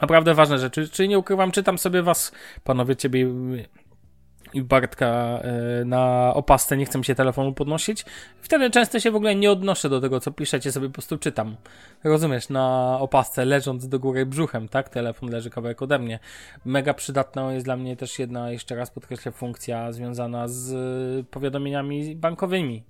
[0.00, 2.32] naprawdę ważne rzeczy, czy nie ukrywam, czytam sobie was,
[2.64, 3.86] panowie, ciebie i-
[4.54, 5.06] i Bartka
[5.42, 8.04] e, na opasce, nie chcę mi się telefonu podnosić.
[8.40, 11.56] Wtedy często się w ogóle nie odnoszę do tego, co piszecie, sobie po prostu czytam.
[12.04, 14.88] Rozumiesz, na opasce, leżąc do góry brzuchem, tak?
[14.88, 16.18] Telefon leży kawałek ode mnie.
[16.64, 22.16] Mega przydatna jest dla mnie też jedna, jeszcze raz podkreślę, funkcja związana z e, powiadomieniami
[22.16, 22.82] bankowymi.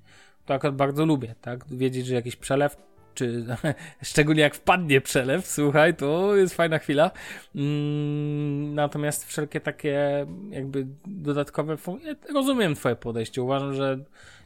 [0.47, 1.65] To akurat bardzo lubię, tak?
[1.71, 2.77] Wiedzieć, że jakiś przelew,
[3.15, 3.47] czy
[4.03, 7.11] szczególnie jak wpadnie przelew, słuchaj, to jest fajna chwila.
[7.55, 13.43] Mm, natomiast wszelkie takie jakby dodatkowe funkcje, rozumiem twoje podejście.
[13.43, 13.99] Uważam, że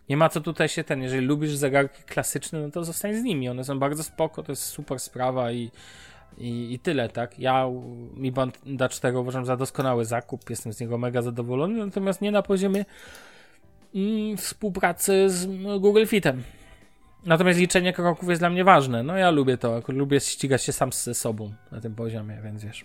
[0.09, 3.49] nie ma co tutaj się ten, jeżeli lubisz zegarki klasyczne, no to zostań z nimi.
[3.49, 5.71] One są bardzo spoko, to jest super sprawa i
[6.39, 7.39] i, I tyle, tak?
[7.39, 7.67] Ja
[8.15, 12.43] Mi Banda 4 uważam za doskonały zakup, jestem z niego mega zadowolony, natomiast nie na
[12.43, 12.85] poziomie
[13.95, 15.47] mm, współpracy z
[15.81, 16.43] Google Fitem.
[17.27, 19.03] Natomiast liczenie kroków jest dla mnie ważne.
[19.03, 22.85] No ja lubię to, lubię ścigać się sam ze sobą na tym poziomie, więc wiesz.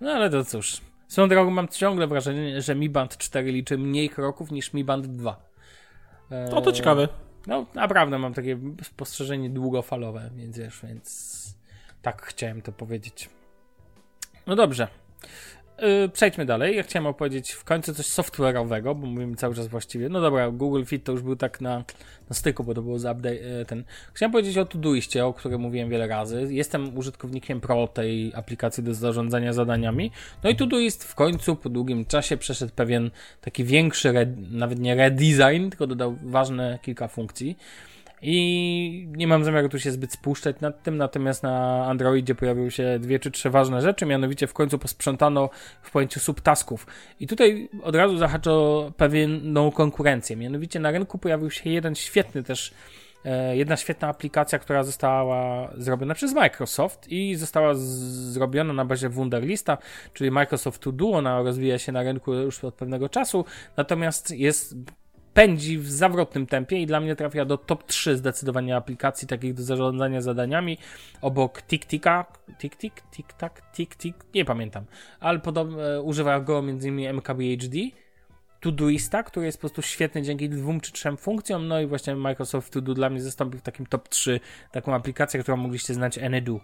[0.00, 0.80] No ale to cóż.
[1.08, 5.06] Swoją drogą mam ciągle wrażenie, że Mi Band 4 liczy mniej kroków niż Mi Band
[5.06, 5.48] 2.
[6.30, 7.08] Eee, to to ciekawe.
[7.46, 11.58] No naprawdę mam takie spostrzeżenie długofalowe, więc wiesz, więc
[12.02, 13.30] tak chciałem to powiedzieć.
[14.46, 14.88] No dobrze.
[15.82, 16.76] Yy, przejdźmy dalej.
[16.76, 20.08] Ja chciałem opowiedzieć w końcu coś software'owego, bo mówimy cały czas właściwie.
[20.08, 21.84] No dobra, Google Fit to już był tak na,
[22.30, 23.84] na styku, bo to było za update, yy, ten.
[24.14, 26.46] Chciałem powiedzieć o Todoistie, o którym mówiłem wiele razy.
[26.50, 30.10] Jestem użytkownikiem pro tej aplikacji do zarządzania zadaniami.
[30.42, 33.10] No i Todoist w końcu po długim czasie przeszedł pewien
[33.40, 34.12] taki większy,
[34.50, 37.58] nawet nie redesign, tylko dodał ważne kilka funkcji.
[38.22, 42.98] I nie mam zamiaru tu się zbyt spuszczać nad tym, natomiast na Androidzie pojawiły się
[42.98, 45.50] dwie czy trzy ważne rzeczy, mianowicie w końcu posprzątano
[45.82, 46.86] w pojęciu subtasków.
[47.20, 52.74] I tutaj od razu zahaczo pewną konkurencję, mianowicie na rynku pojawił się jeden świetny też
[53.24, 59.78] e, jedna świetna aplikacja, która została zrobiona przez Microsoft i została zrobiona na bazie Wunderlista,
[60.12, 61.10] czyli Microsoft To Do.
[61.10, 63.44] Ona rozwija się na rynku już od pewnego czasu,
[63.76, 64.76] natomiast jest
[65.38, 69.62] pędzi w zawrotnym tempie i dla mnie trafia do top 3 zdecydowanie aplikacji takich do
[69.62, 70.78] zarządzania zadaniami.
[71.20, 72.26] Obok TikTika,
[72.58, 74.84] TikTik, TikTak, TikTik, nie pamiętam,
[75.20, 77.16] ale podobnie używa go m.in.
[77.16, 77.78] MKBHD,
[78.60, 82.72] Todoista, który jest po prostu świetny dzięki dwóm czy trzem funkcjom, no i właśnie Microsoft
[82.72, 84.40] To Do dla mnie zastąpił w takim top 3
[84.72, 86.60] taką aplikację, którą mogliście znać Anydo.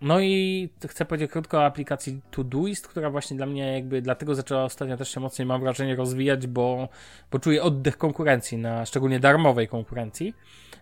[0.00, 4.64] No i chcę powiedzieć krótko o aplikacji Todoist, która właśnie dla mnie jakby dlatego zaczęła
[4.64, 6.88] ostatnio też się mocniej, mam wrażenie, rozwijać, bo,
[7.30, 10.34] bo czuję oddech konkurencji, na szczególnie darmowej konkurencji,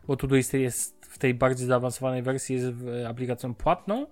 [0.06, 2.68] bo Todoist jest w tej bardziej zaawansowanej wersji jest
[3.08, 4.06] aplikacją płatną,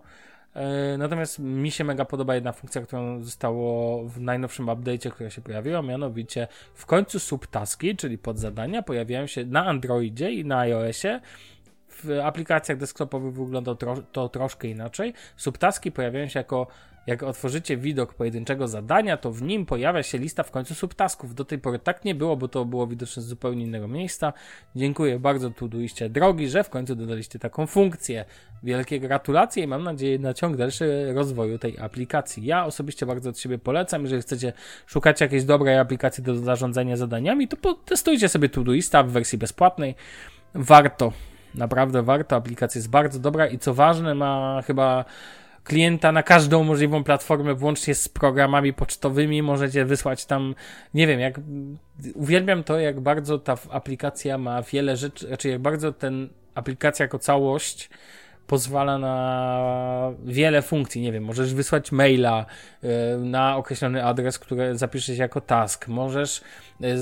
[0.54, 5.42] e, Natomiast mi się mega podoba jedna funkcja, którą zostało w najnowszym update'cie, która się
[5.42, 11.20] pojawiła, mianowicie w końcu subtaski, czyli podzadania, pojawiają się na Androidzie i na iOSie
[12.04, 13.74] w aplikacjach desktopowych wygląda
[14.12, 15.14] to, troszkę inaczej.
[15.36, 16.66] Subtaski pojawiają się jako
[17.06, 21.34] jak otworzycie widok pojedynczego zadania, to w nim pojawia się lista w końcu subtasków.
[21.34, 24.32] Do tej pory tak nie było, bo to było widoczne z zupełnie innego miejsca.
[24.76, 28.24] Dziękuję bardzo Todoiście drogi, że w końcu dodaliście taką funkcję.
[28.62, 32.44] Wielkie gratulacje i mam nadzieję na ciąg dalszy rozwoju tej aplikacji.
[32.44, 34.52] Ja osobiście bardzo od siebie polecam, jeżeli chcecie
[34.86, 39.94] szukać jakiejś dobrej aplikacji do zarządzania zadaniami, to testujcie sobie Todoista w wersji bezpłatnej.
[40.54, 41.12] Warto
[41.56, 45.04] Naprawdę warto, aplikacja jest bardzo dobra i co ważne, ma chyba
[45.64, 49.42] klienta na każdą możliwą platformę, włącznie z programami pocztowymi.
[49.42, 50.54] Możecie wysłać tam,
[50.94, 51.40] nie wiem, jak
[52.14, 57.18] uwielbiam to, jak bardzo ta aplikacja ma wiele rzeczy, znaczy jak bardzo ten aplikacja jako
[57.18, 57.90] całość
[58.46, 61.02] pozwala na wiele funkcji.
[61.02, 62.46] Nie wiem, możesz wysłać maila
[62.84, 62.88] y,
[63.18, 65.88] na określony adres, który zapiszesz jako task.
[65.88, 66.42] Możesz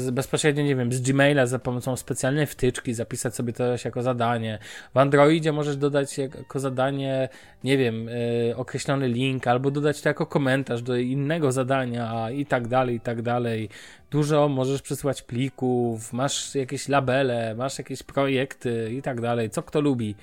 [0.09, 4.59] y, bezpośrednio, nie wiem, z Gmaila za pomocą specjalnej wtyczki zapisać sobie to jako zadanie.
[4.95, 7.29] W Androidzie możesz dodać jako zadanie,
[7.65, 12.69] nie wiem, y, określony link, albo dodać to jako komentarz do innego zadania i tak
[12.69, 13.69] dalej, i tak dalej.
[14.11, 19.81] Dużo możesz przesyłać plików, masz jakieś labele, masz jakieś projekty i tak dalej, co kto
[19.81, 20.15] lubi.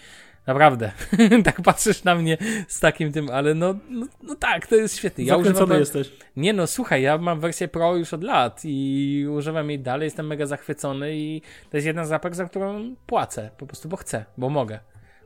[0.48, 0.92] Naprawdę.
[1.44, 2.38] tak patrzysz na mnie
[2.68, 5.24] z takim tym, ale no, no, no tak, to jest świetne.
[5.24, 6.12] Ja używam, jesteś.
[6.36, 10.28] Nie no, słuchaj, ja mam wersję Pro już od lat i używam jej dalej, jestem
[10.28, 13.50] mega zachwycony i to jest jedna z apek, za którą płacę.
[13.58, 14.80] Po prostu, bo chcę, bo mogę.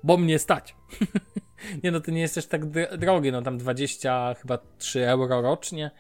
[0.04, 0.76] Bo mnie stać.
[1.84, 2.66] nie no, to nie jest też tak
[2.98, 5.92] drogie, no tam 20 chyba 3 euro rocznie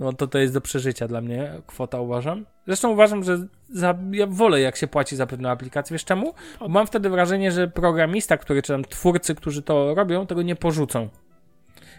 [0.00, 2.46] no to to jest do przeżycia dla mnie kwota, uważam.
[2.66, 5.94] Zresztą uważam, że za, ja wolę jak się płaci za pewną aplikację.
[5.94, 6.34] Wiesz czemu?
[6.60, 10.56] Bo mam wtedy wrażenie, że programista, który, czy tam twórcy, którzy to robią, tego nie
[10.56, 11.08] porzucą.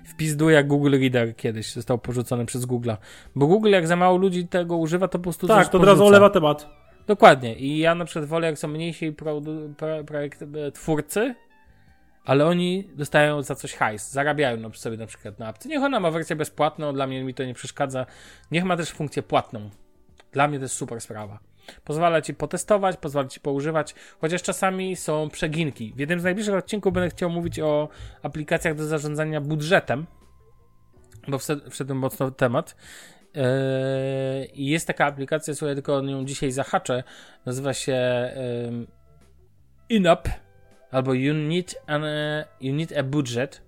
[0.05, 2.97] Wpizduje jak Google Reader kiedyś został porzucony przez Google'a.
[3.35, 6.05] Bo Google jak za mało ludzi tego używa, to po prostu Tak, to od razu
[6.05, 6.69] olewa temat.
[7.07, 7.55] Dokładnie.
[7.55, 9.41] I ja na przykład wolę jak są mniejsi pro,
[9.77, 11.35] pro, projekt, e, twórcy,
[12.25, 15.69] ale oni dostają za coś hajs, zarabiają sobie na przykład na apce.
[15.69, 18.05] Niech ona ma wersję bezpłatną, dla mnie mi to nie przeszkadza.
[18.51, 19.69] Niech ma też funkcję płatną.
[20.31, 21.39] Dla mnie to jest super sprawa.
[21.83, 25.93] Pozwala ci potestować, pozwala ci poużywać, chociaż czasami są przeginki.
[25.95, 27.89] W jednym z najbliższych odcinków będę chciał mówić o
[28.23, 30.05] aplikacjach do zarządzania budżetem,
[31.27, 31.37] bo
[31.69, 32.75] wszedłem mocno w temat.
[34.53, 37.03] I yy, jest taka aplikacja, słuchaj, tylko o nią dzisiaj zahaczę.
[37.45, 38.29] Nazywa się
[39.89, 40.29] InUp
[40.91, 42.03] albo you need, an,
[42.61, 43.61] you need a budget.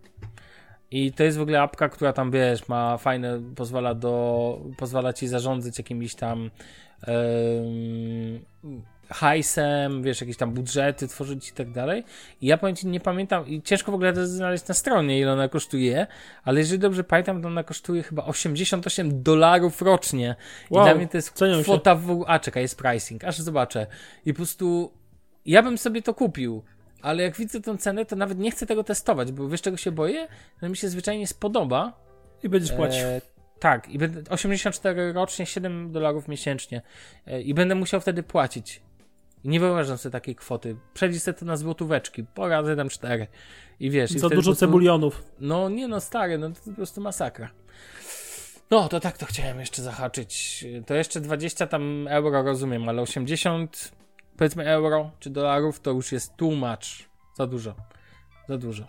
[0.91, 5.28] I to jest w ogóle apka, która tam wiesz, ma fajne, pozwala do, pozwala ci
[5.28, 6.49] zarządzać jakimiś tam
[7.07, 8.39] um,
[9.09, 12.03] hajsem, wiesz, jakieś tam budżety tworzyć i tak dalej.
[12.41, 15.34] I ja powiem ci, nie pamiętam, i ciężko w ogóle to znaleźć na stronie, ile
[15.34, 16.07] ona kosztuje,
[16.43, 20.36] ale jeżeli dobrze pamiętam, to ona kosztuje chyba 88 dolarów rocznie.
[20.69, 21.32] Wow, I dla mnie to jest
[21.63, 22.24] kwota w...
[22.28, 23.88] A, czekaj, jest pricing, aż zobaczę.
[24.26, 24.91] I po prostu
[25.45, 26.63] ja bym sobie to kupił.
[27.04, 29.91] Ale jak widzę tą cenę, to nawet nie chcę tego testować, bo wiesz czego się
[29.91, 30.28] boję?
[30.62, 31.93] Że mi się zwyczajnie spodoba,
[32.43, 33.08] I będziesz płacił.
[33.08, 33.22] E,
[33.60, 36.82] tak, i będę 84 rocznie, 7 dolarów miesięcznie.
[37.28, 38.82] E, I będę musiał wtedy płacić.
[39.43, 40.76] I nie wyobrażam sobie takiej kwoty.
[40.93, 43.28] Przejdź sobie to na złotóweczki, po razy tam 4.
[43.80, 45.24] I wiesz, i Za dużo prostu- cebulionów.
[45.39, 47.49] No nie no, stary, no to po prostu masakra.
[48.72, 50.66] No, to tak to chciałem jeszcze zahaczyć.
[50.86, 53.91] To jeszcze 20 tam euro rozumiem, ale 80
[54.38, 57.09] powiedzmy euro czy dolarów to już jest too much.
[57.38, 57.75] Za dużo.
[58.49, 58.84] Za dużo.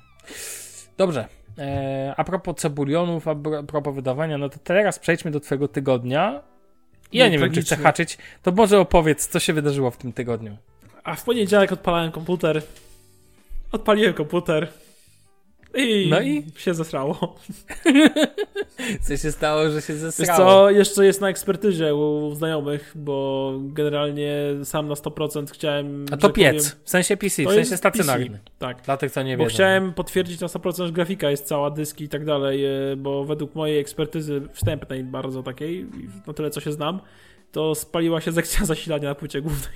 [0.97, 1.29] Dobrze.
[1.59, 3.35] E, a propos cebulionów, a
[3.67, 6.43] propos wydawania, no to teraz przejdźmy do twojego tygodnia.
[7.13, 7.85] Ja nie wiem, czy chcę tragicznie.
[7.85, 8.19] haczyć.
[8.43, 10.57] To może opowiedz, co się wydarzyło w tym tygodniu.
[11.05, 12.63] A w poniedziałek odpalałem komputer.
[13.73, 14.69] Odpaliłem komputer.
[15.77, 16.45] I, No i?
[16.57, 17.37] się zesrało.
[19.03, 20.39] Co się stało, że się Wiesz zesrało?
[20.39, 24.33] co, jeszcze jest na ekspertyzie u znajomych, bo generalnie
[24.65, 26.07] sam na 100% chciałem...
[26.13, 28.27] A to że piec, powiem- w sensie PC, w sensie stacjonarny.
[28.27, 28.83] PC, Tak.
[28.83, 29.55] Dla tych, co nie Bo wiedzą.
[29.55, 33.55] chciałem potwierdzić na 100%, że grafika jest cała, dyski i tak dalej, e, bo według
[33.55, 35.87] mojej ekspertyzy wstępnej bardzo takiej,
[36.27, 37.01] na tyle co się znam,
[37.53, 39.75] to spaliła się sekcja zasilania na płycie głównej.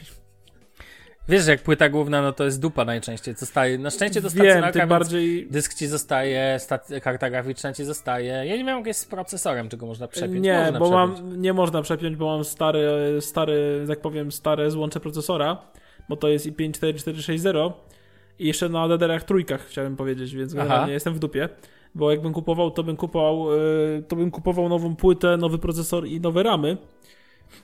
[1.29, 3.35] Wiesz, że jak płyta główna, no to jest dupa najczęściej.
[3.35, 5.47] Zostaje, na szczęście to Wiem, stacjonarka, więc bardziej...
[5.47, 6.59] dysk ci zostaje,
[7.03, 8.26] karta graficzna ci zostaje.
[8.26, 10.41] Ja nie wiem, jak jest z procesorem, czego można przepiąć.
[10.41, 11.20] Nie, można bo przepiąć.
[11.20, 12.89] mam, nie można przepiąć, bo mam stary,
[13.20, 15.57] stary, tak powiem, stare złącze procesora,
[16.09, 17.74] bo to jest i5 4460
[18.39, 21.49] i jeszcze na DDR-ach trójkach chciałem powiedzieć, więc generalnie jestem w dupie.
[21.95, 26.20] Bo jakbym kupował, to bym kupował, y, to bym kupował nową płytę, nowy procesor i
[26.20, 26.76] nowe ramy.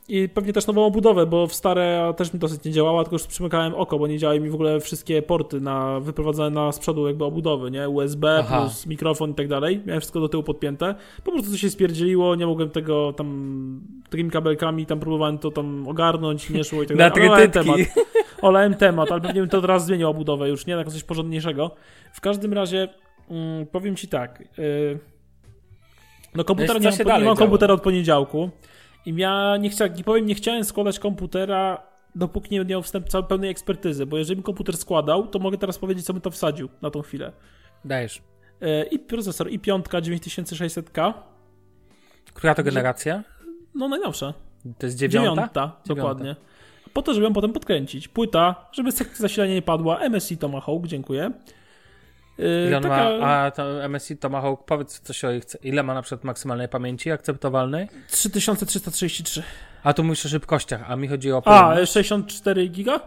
[0.09, 3.27] I pewnie też nową obudowę, bo w stare też mi dosyć nie działała, tylko już
[3.27, 7.07] przymykałem oko, bo nie działały mi w ogóle wszystkie porty na, wyprowadzane na z przodu
[7.07, 7.89] jakby obudowy, nie?
[7.89, 8.61] USB Aha.
[8.61, 9.83] plus mikrofon i tak dalej.
[9.87, 10.95] Miałem wszystko do tyłu podpięte.
[11.25, 13.81] Po prostu to się spierdzieliło, nie mogłem tego tam
[14.11, 17.29] takimi kabelkami tam próbowałem to tam ogarnąć, nie szło i tak dalej.
[17.29, 17.77] Olałem temat.
[18.43, 20.77] Olałem temat, ale pewnie bym to teraz zmienił obudowę już, nie?
[20.77, 21.71] Na coś porządniejszego.
[22.13, 22.89] W każdym razie
[23.31, 24.45] mm, powiem ci tak.
[24.59, 24.99] Yy,
[26.35, 28.51] no komputera Wiesz, nie mam, nie mam komputera od poniedziałku
[29.07, 33.27] i ja nie chciałem, nie powiem, nie chciałem składać komputera dopóki nie miał wstęp całej
[33.27, 36.69] pełnej ekspertyzy, bo jeżeli bym komputer składał, to mogę teraz powiedzieć, co bym to wsadził
[36.83, 37.33] na tą chwilę.
[37.85, 38.23] Dajesz.
[38.61, 41.13] Yy, I procesor, i piątka 9600K,
[42.35, 43.23] Która to generacja?
[43.75, 44.35] no najnowsza.
[44.79, 45.31] To jest dziewiąta?
[45.31, 46.37] Dziewiąta, dokładnie.
[46.93, 48.09] Po to, żeby ją potem podkręcić.
[48.09, 50.09] Płyta, żeby sekcja zasilania nie padła.
[50.09, 51.31] MSI Tomahawk, dziękuję.
[52.39, 55.95] Yy, Ile on taka ma, a to MSI Tomahawk, powiedz coś o ich, ile ma
[55.95, 57.89] na przykład maksymalnej pamięci akceptowalnej?
[58.09, 59.43] 3333.
[59.83, 61.93] A tu myślę o szybkościach, a mi chodzi o A, pojemność.
[61.93, 63.01] 64 giga?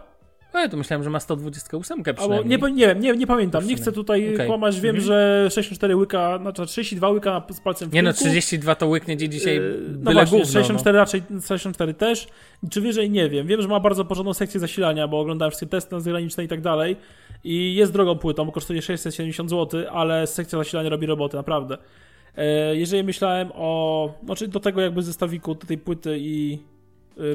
[0.52, 2.58] O, ja tu myślałem, że ma 128 Albo, przynajmniej.
[2.58, 3.66] nie, nie wiem, nie, nie pamiętam.
[3.66, 4.46] Nie chcę tutaj Okej.
[4.46, 4.80] kłamać.
[4.80, 5.06] Wiem, Mhm.
[5.06, 8.24] że 64 łyka, znaczy 32 łyka na- z palcem w Nie no, tyłku.
[8.24, 12.26] 32 to łyknie gdzie dzisiaj Yy, No właśnie, gówno, 64 raczej, 64 też.
[12.70, 13.46] Czy wyżej nie wiem.
[13.46, 16.96] Wiem, że ma bardzo porządną sekcję zasilania, bo oglądałem wszystkie testy zagraniczne i tak dalej.
[17.44, 21.78] I jest drogą płytą, bo kosztuje 670 zł, ale sekcja zasilania robi roboty, naprawdę.
[22.36, 24.14] E, Jeżeli myślałem o.
[24.24, 26.58] Znaczy do tego jakby zestawiku tej płyty i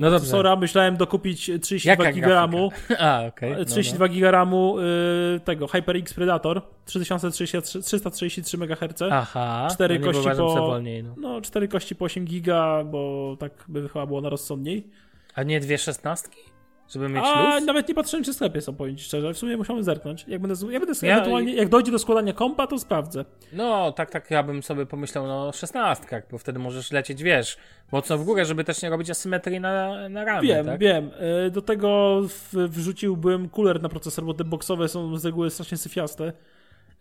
[0.01, 2.71] No procesora, myślałem dokupić 32 Jaka giga RAMu.
[2.99, 8.99] A, no, 32 giga RAMu y, tego HyperX Predator 3333 333 MHz.
[8.99, 9.07] no.
[9.11, 11.15] Aha, Cztery no nie kości po- wolniej, no.
[11.17, 14.87] No, 4 kości po 8 giga, bo tak by chyba było na rozsądniej.
[15.35, 16.52] A nie dwie szesnastki?
[16.89, 17.65] Żeby mieć A luz?
[17.65, 19.33] nawet nie patrzyłem, czy w sklepie są, powiem ci szczerze.
[19.33, 20.25] W sumie musiałem zerknąć.
[20.27, 23.25] Jak będę, ja będę Ja- ewentualnie, jak dojdzie do składania kompa, to sprawdzę.
[23.53, 27.57] No, tak, tak, ja bym sobie pomyślał, no, szesnastkach, bo wtedy możesz lecieć, wiesz,
[27.91, 30.79] mocno w górę, żeby też nie robić asymetrii na, na ramię, wiem, tak?
[30.79, 31.11] wiem.
[31.47, 32.21] Y, Do tego
[32.53, 36.33] wrzuciłbym cooler na procesor, bo te boxowe są z reguły strasznie syfiaste.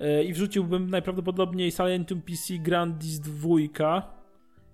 [0.01, 4.22] Y, I wrzuciłbym najprawdopodobniej Silentium PC Grandis 2.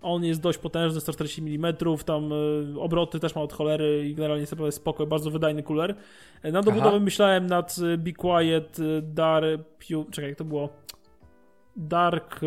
[0.02, 1.74] On jest dość potężny, 140 mm,
[2.04, 5.94] tam y, obroty też ma od cholery i generalnie jest naprawdę spoko, bardzo wydajny cooler.
[6.44, 7.04] Y, Na dobudowę Aha.
[7.04, 10.68] myślałem nad y, Be Quiet Dark Pure, czekaj, jak to było?
[11.76, 12.40] Dark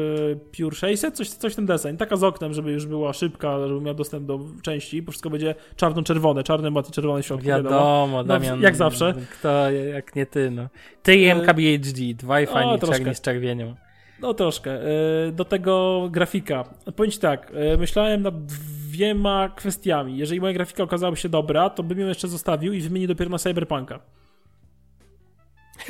[0.57, 1.97] Pure 600, coś, coś ten deseń.
[1.97, 5.55] Taka z oknem, żeby już była szybka, żeby miał dostęp do części, bo wszystko będzie
[5.75, 7.75] czarno-czerwone, czarny mat i czerwony w środku, wiadomo.
[7.75, 8.61] Wiadomo, Damian.
[8.61, 9.13] jak zawsze.
[9.39, 10.67] Kto, jak nie ty, no.
[11.03, 12.97] Ty i MKBHD, dwaj fajni troszkę.
[12.97, 13.75] czerni z czerwienią.
[14.21, 14.79] No troszkę.
[15.27, 16.63] Y, Do tego grafika.
[16.95, 20.17] Powiem ci tak, y, myślałem nad dwiema kwestiami.
[20.17, 23.37] Jeżeli moja grafika okazałaby się dobra, to bym ją jeszcze zostawił i wymienił dopiero na
[23.37, 23.99] Cyberpunka.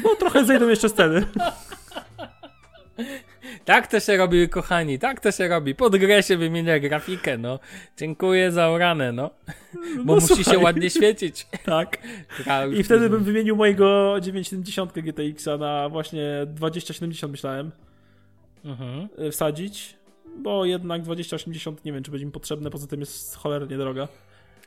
[0.03, 1.25] No trochę zejdą jeszcze sceny.
[3.65, 5.75] Tak to się robi, kochani, tak to się robi.
[5.75, 7.59] Pod grę się wymienia grafikę, no.
[7.97, 9.29] Dziękuję za uranę, no.
[10.05, 10.63] Bo No, musi się słuchaj.
[10.63, 11.47] ładnie świecić.
[11.65, 11.97] Tak.
[12.77, 17.71] I wtedy bym wymienił mojego 970 GTX-a na właśnie 2070 myślałem
[18.65, 19.09] Mhm.
[19.27, 19.97] y, wsadzić,
[20.37, 24.07] bo jednak 2080 nie wiem, czy będzie mi potrzebne, poza tym jest cholernie droga,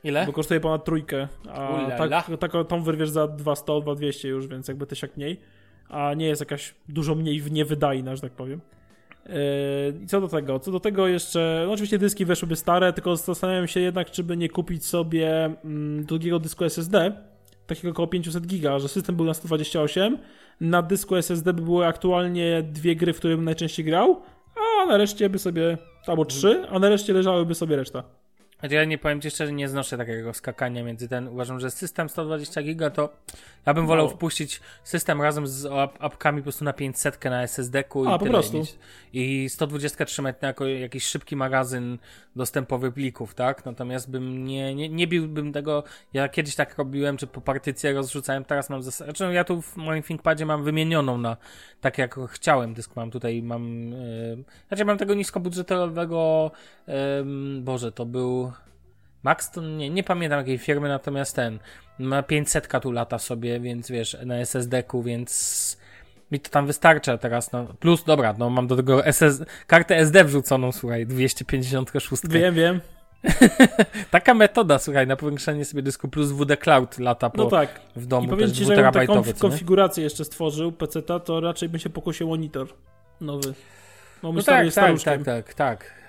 [0.05, 0.27] Ile?
[0.27, 2.09] bo kosztuje ponad trójkę, a Ulala.
[2.09, 5.41] tak, taką tą wyrwiesz za 200, 2200 już, więc jakby tysiak mniej,
[5.89, 8.61] a nie jest jakaś dużo mniej niewydajna, że tak powiem.
[9.27, 9.35] Yy,
[10.03, 10.59] I co do tego?
[10.59, 14.37] Co do tego jeszcze, no oczywiście dyski weszłyby stare, tylko zastanawiam się jednak, czy by
[14.37, 17.13] nie kupić sobie mm, drugiego dysku SSD,
[17.67, 20.19] takiego około 500 giga, że system był na 128,
[20.61, 24.23] na dysku SSD by były aktualnie dwie gry, w które bym najczęściej grał,
[24.83, 28.03] a na reszcie by sobie, albo trzy, a na reszcie leżałyby sobie reszta.
[28.63, 31.29] Ja nie powiem ci szczerze, nie znoszę takiego skakania między ten.
[31.29, 33.09] Uważam, że system 120 giga to
[33.67, 34.17] ja bym wolał Mało.
[34.17, 38.19] wpuścić system razem z ap- apkami po prostu na 500 na SSD-ku i A, po
[38.19, 38.31] tyle.
[38.31, 38.57] prostu.
[38.59, 38.79] Mieć-
[39.13, 41.99] I 120 trzymać na jako jakiś szybki magazyn
[42.37, 43.65] dostępowych plików, tak?
[43.67, 45.85] Natomiast bym nie, nie, nie biłbym tego.
[46.13, 49.13] Ja kiedyś tak robiłem, czy po partycję rozrzucałem, teraz mam zasadę.
[49.13, 51.37] Znaczy, ja tu w moim ThinkPadzie mam wymienioną na
[51.81, 56.51] tak jak chciałem dysk mam tutaj mam yy, znaczy mam tego niskobudżetowego
[57.21, 58.53] ym, Boże, to był
[59.25, 61.59] Maxton, nie, nie pamiętam jakiej firmy, natomiast ten
[61.99, 65.85] ma 500 tu lata sobie, więc wiesz, na SSD-ku, więc
[66.31, 70.25] mi to tam wystarcza teraz, no, plus dobra, no mam do tego SS, kartę SD
[70.25, 72.22] wrzuconą, słuchaj, 256.
[72.29, 72.81] Wiem, wiem.
[74.11, 77.81] Taka metoda, słuchaj, na powiększenie sobie dysku plus WD Cloud lata po, No tak.
[77.97, 79.35] w domu, I powiem ci, że taką co nie?
[79.35, 82.68] konfigurację jeszcze stworzył PC-ta, to raczej bym się pokusił monitor
[83.20, 83.55] nowy.
[84.22, 85.25] No, No tak, tak, staruszkiem.
[85.25, 86.04] tak, tak, tak.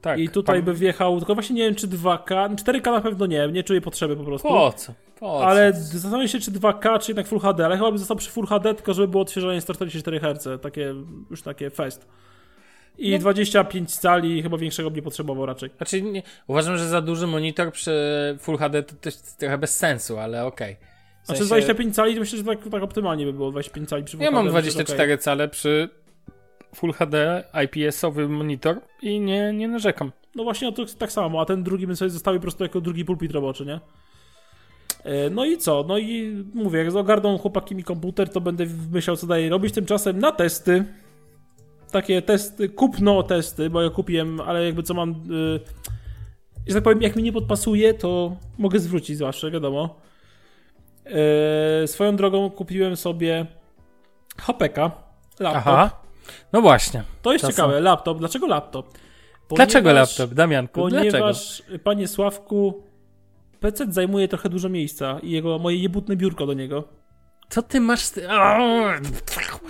[0.00, 0.18] Tak.
[0.18, 3.48] I tutaj Pan- by wjechał, tylko właśnie nie wiem, czy 2K, 4K na pewno nie,
[3.48, 4.48] nie czuję potrzeby po prostu.
[4.48, 4.92] Po co?
[5.20, 5.78] Po Ale co?
[5.78, 8.74] zastanawiam się, czy 2K, czy jednak Full HD, ale chyba bym został przy Full HD,
[8.74, 10.94] tylko żeby było odświeżanie 144 Hz, takie,
[11.30, 12.06] już takie fest.
[12.98, 13.18] I No.
[13.18, 15.70] 25 cali, chyba większego bym nie potrzebował raczej.
[15.76, 17.92] Znaczy, nie, uważam, że za duży monitor przy
[18.40, 20.76] Full HD to też trochę bez sensu, ale okej.
[21.22, 24.04] W Znaczy sensie- 25 cali, to myślę, że tak, tak optymalnie by było, 25 cali
[24.04, 25.88] przy Full Ja mam HD, myślę, że 24 cale przy
[26.78, 30.12] Full HD IPS-owy monitor i nie, nie narzekam.
[30.34, 33.04] No właśnie, to tak samo, a ten drugi bym sobie zostawił po prostu jako drugi
[33.04, 33.80] pulpit roboczy, nie?
[35.04, 35.84] E, No i co?
[35.88, 39.74] No i mówię, jak ogarną chłopaki mi komputer, to będę myślał, co dalej robić.
[39.74, 40.84] Tymczasem na testy,
[41.90, 45.60] takie testy, kupno testy, bo ja kupiłem, ale jakby co mam, y,
[46.66, 50.00] że tak powiem, jak mi nie podpasuje, to mogę zwrócić zawsze, wiadomo.
[51.06, 53.46] E, Swoją drogą kupiłem sobie
[54.38, 54.78] HPK,
[55.40, 55.62] laptop.
[55.66, 56.07] Aha.
[56.52, 57.02] No właśnie.
[57.22, 58.18] To jest ciekawe, laptop.
[58.18, 58.98] Dlaczego laptop?
[59.56, 60.88] Dlaczego Ponieważ- laptop, Damianku?
[60.88, 61.10] Dlaczego?
[61.12, 62.82] Ponieważ, panie Sławku,
[63.60, 66.84] PC zajmuje trochę dużo miejsca i jego, moje jebutne biurko do niego.
[67.48, 68.04] Co ty masz...
[68.04, 68.14] z!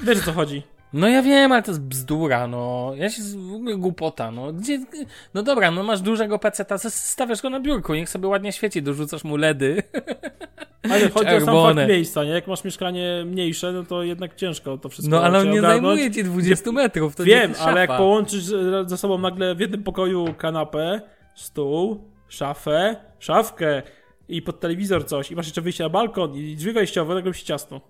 [0.02, 0.62] Wiesz o co chodzi?
[0.93, 2.93] No ja wiem, ale to jest bzdura, no.
[2.97, 3.22] Ja się...
[3.22, 4.53] w ogóle głupota, no.
[4.53, 4.78] Gdzie...
[5.34, 9.24] No dobra, no masz dużego peceta, stawiasz go na biurku, niech sobie ładnie świeci, dorzucasz
[9.24, 9.82] mu LEDy.
[10.91, 11.82] Ale chodzi o sam Czerwone.
[11.82, 12.30] fakt miejsca, nie?
[12.30, 15.82] Jak masz mieszkanie mniejsze, no to jednak ciężko to wszystko No ale on nie ogarnąć.
[15.82, 19.61] zajmuje ci 20 metrów, to Wiem, nie ale jak połączysz e, ze sobą nagle w
[19.61, 21.01] jednym pokoju kanapę,
[21.34, 23.82] stół, szafę, szafkę
[24.28, 27.45] i pod telewizor coś i masz jeszcze wyjście na balkon i drzwi wejściowe, nagle się
[27.45, 27.80] ciasno.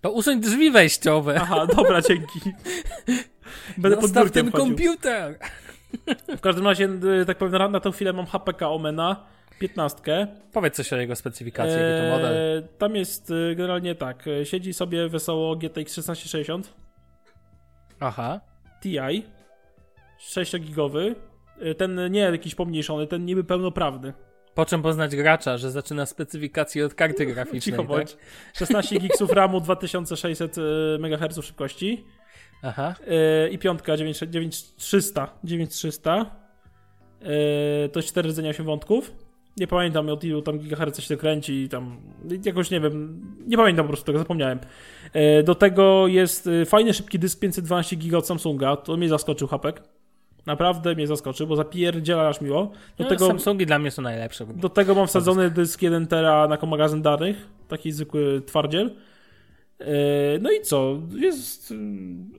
[0.00, 1.38] To usuń drzwi wejściowe.
[1.40, 2.40] Aha, dobra, dzięki.
[3.78, 4.66] Będę pod Zostaw biurkiem ten chodził.
[4.76, 5.38] komputer.
[6.36, 6.88] W każdym razie,
[7.20, 9.24] y, tak powiem, na, na tą chwilę mam HPK Omena
[9.58, 10.28] 15.
[10.52, 12.36] Powiedz coś o jego specyfikacji, jaki to model.
[12.36, 16.74] Eee, Tam jest y, generalnie tak, y, siedzi sobie wesoło GTX 1660
[18.00, 18.40] Aha.
[18.82, 18.96] Ti
[20.20, 21.14] 6-gigowy.
[21.62, 24.12] Y, Ten nie jakiś pomniejszony, ten niby pełnoprawny.
[24.58, 27.86] Po czym poznać gracza, że zaczyna specyfikację od karty graficznej, Cicho tak?
[27.86, 28.16] bądź.
[28.54, 30.62] 16 gigsów RAMu 2600 y,
[30.98, 32.04] MHz szybkości
[32.62, 32.94] Aha.
[33.46, 35.38] y, i piątka 9- 9300.
[35.44, 36.26] 9300.
[37.86, 39.12] Y, To 4 rdzenia 8 wątków.
[39.56, 42.00] Nie pamiętam od ilu tam gigaherca się to kręci i tam
[42.44, 44.58] jakoś nie wiem, nie pamiętam po prostu tego, zapomniałem.
[45.12, 49.48] E, Do tego jest e, fajny szybki dysk 512 giga od Samsunga, to mnie zaskoczył
[49.48, 49.82] hapek.
[50.48, 52.70] Naprawdę mnie zaskoczył, bo zapierdziela aż miło.
[52.98, 54.46] Do, No, tego, Samsungi dla mnie są najlepsze.
[54.46, 58.90] do tego mam wsadzony dysk 1 tera na magazyn danych, taki zwykły twardziel.
[59.80, 59.84] E,
[60.40, 60.98] No i co?
[61.16, 61.74] Jest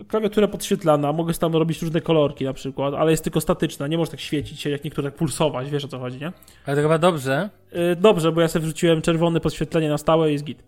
[0.01, 3.97] e, klawiatura podświetlana, mogę tam robić różne kolorki na przykład, ale jest tylko statyczna, nie
[3.97, 6.31] może tak świecić się jak niektóre tak pulsować, wiesz o co chodzi, nie?
[6.65, 7.49] Ale to chyba dobrze.
[7.71, 10.63] E, Dobrze, bo ja sobie wrzuciłem czerwone podświetlenie na stałe i jest git.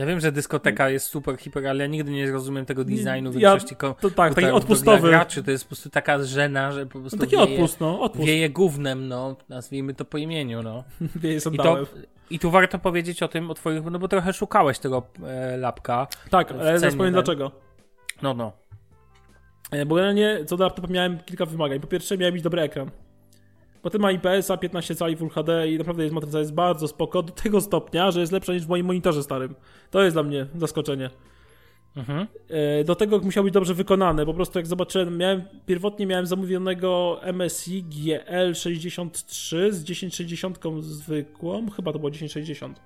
[0.00, 3.38] Ja wiem, że dyskoteka jest super, hiper, ale ja nigdy nie zrozumiem tego designu Ja-
[3.52, 5.00] większości ko- To tak, taki komputerów odpustowy.
[5.00, 7.80] Dla graczy to jest po prostu taka żena, że po prostu No taki wieje, odpust,
[7.80, 8.24] no, odpust.
[8.26, 9.36] wieje gównem, no.
[9.48, 10.84] Nazwijmy to po imieniu, no.
[11.22, 11.86] Wieje I, to, sandałem.
[12.30, 16.06] I tu warto powiedzieć o tym, o twoich, no bo trochę szukałeś tego e, lapka.
[16.30, 17.24] Tak, ale zaraz powiem tak?
[17.24, 17.52] dlaczego.
[18.22, 18.52] No, no.
[19.70, 21.80] E, Bo generalnie co do laptopa miałem kilka wymagań.
[21.80, 22.90] Po pierwsze miałem mieć dobry ekran.
[23.82, 27.32] Potem ma IPS-a 15 cali Full HD i naprawdę jest matryca jest bardzo spoko do
[27.32, 29.54] tego stopnia, że jest lepsza niż w moim monitorze starym.
[29.90, 31.10] To jest dla mnie zaskoczenie.
[31.96, 32.26] Mhm.
[32.48, 34.26] E, Do tego musiał być dobrze wykonany.
[34.26, 41.98] Po prostu jak zobaczyłem, miałem, pierwotnie miałem zamówionego MSI GL63 z 1060 zwykłą, chyba to
[41.98, 42.80] było 1060.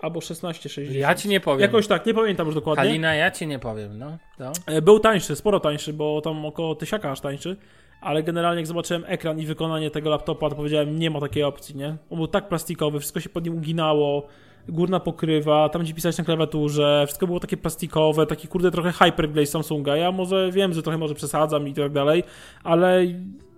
[0.00, 0.96] Albo 1660.
[0.96, 1.60] Ja ci nie powiem.
[1.60, 2.84] Jakoś tak, nie pamiętam już dokładnie.
[2.84, 4.18] Halina, ja ci nie powiem, no.
[4.38, 4.52] no.
[4.66, 7.56] E, Był tańszy, sporo tańszy, bo tam około tysiaka aż tańszy.
[8.02, 11.76] Ale generalnie jak zobaczyłem ekran i wykonanie tego laptopa, to powiedziałem, nie ma takiej opcji,
[11.76, 11.96] nie?
[12.10, 14.26] On był tak plastikowy, wszystko się pod nim uginało,
[14.68, 19.46] górna pokrywa, tam gdzie pisać na klawiaturze, wszystko było takie plastikowe, taki kurde trochę hyperglaze
[19.46, 19.96] Samsunga.
[19.96, 22.22] Ja może wiem, że trochę może przesadzam i tak dalej,
[22.64, 23.06] ale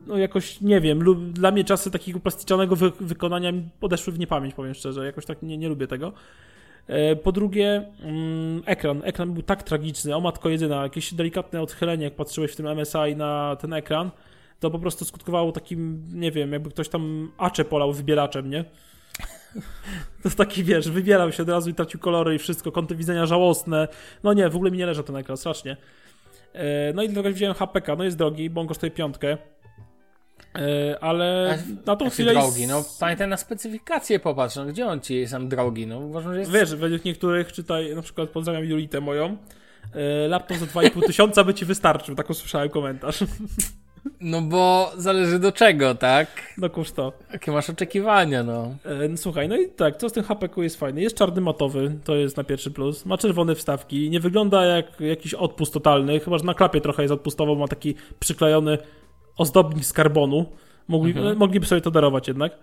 [0.06, 4.54] no jakoś nie wiem, lub, dla mnie czasy takiego plastycznego wy wykonania odeszły w niepamięć,
[4.54, 6.12] powiem szczerze, jakoś tak nie, nie lubię tego.
[6.86, 9.02] E, Po drugie, mm, ekran.
[9.04, 13.16] Ekran był tak tragiczny, o matko jedyna, jakieś delikatne odchylenie, jak patrzyłeś w tym MSI
[13.16, 14.10] na ten ekran,
[14.60, 18.64] to po prostu skutkowało takim, nie wiem, jakby ktoś tam acze polał wybielaczem, nie?
[20.22, 23.26] To jest taki, wiesz, wybierał się od razu i tracił kolory i wszystko, kąty widzenia
[23.26, 23.88] żałosne.
[24.22, 25.76] No nie, w ogóle mi nie leży ten ekran, strasznie.
[26.52, 29.38] E, No i dlatego wziąłem HPK, no jest drogi, bo on kosztuje piątkę.
[30.58, 32.32] E, Ale na tą chwilę...
[32.32, 35.98] drogi, jest- no pamiętaj na specyfikację popatrz, no gdzie on ci jest tam drogi, no
[35.98, 36.52] uważam, że jest...
[36.52, 39.36] Wiesz, według niektórych, czytaj, na przykład pozdrawiam Julitę moją,
[39.94, 43.18] e, laptop za 2,5 tysiąca by ci wystarczył, tak usłyszałem komentarz.
[44.20, 46.28] No bo zależy do czego, tak?
[46.58, 47.12] No kurz to.
[47.32, 48.74] Jakie masz oczekiwania, no.
[48.84, 51.02] E, no słuchaj, no i tak, co z tym HPK jest fajne?
[51.02, 53.06] Jest czarny matowy, to jest na pierwszy plus.
[53.06, 57.12] Ma czerwone wstawki, nie wygląda jak jakiś odpust totalny, chyba że na klapie trochę jest
[57.12, 58.78] odpustowo, ma taki przyklejony
[59.36, 60.46] ozdobnik z karbonu.
[60.88, 61.28] Mogli, Mhm.
[61.28, 62.58] e, Mogliby sobie to darować jednak.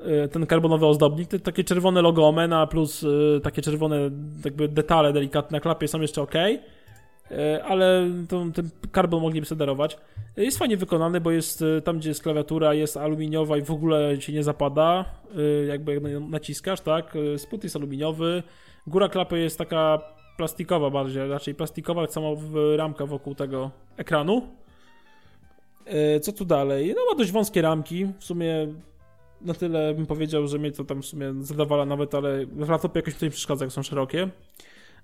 [0.00, 3.04] E, Ten karbonowy ozdobnik, te, takie czerwone logo Omena plus
[3.36, 4.10] e, takie czerwone
[4.44, 6.34] jakby detale delikatne na klapie są jeszcze ok.
[7.64, 9.98] Ale to, ten karbon mogliby sobie darować.
[10.38, 13.70] E, Jest fajnie wykonany, bo jest e, tam, gdzie jest klawiatura, jest aluminiowa i w
[13.70, 15.04] ogóle się nie zapada,
[15.62, 16.00] e, jakby
[16.30, 17.16] naciskasz, tak?
[17.34, 18.42] E, Spód jest aluminiowy,
[18.86, 19.98] góra klapy jest taka
[20.36, 22.06] plastikowa bardziej, raczej plastikowa,
[22.36, 24.48] w ramka wokół tego ekranu.
[25.86, 26.94] E, Co tu dalej?
[26.96, 28.68] No ma dość wąskie ramki, w sumie
[29.40, 32.98] na tyle bym powiedział, że mnie to tam w sumie zadawala nawet, ale w laptopie
[32.98, 34.28] jakoś mi to nie przeszkadza, jak są szerokie.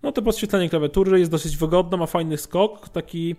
[0.02, 3.36] No to podświetlenie klawiatury jest dosyć wygodne, ma fajny skok, taki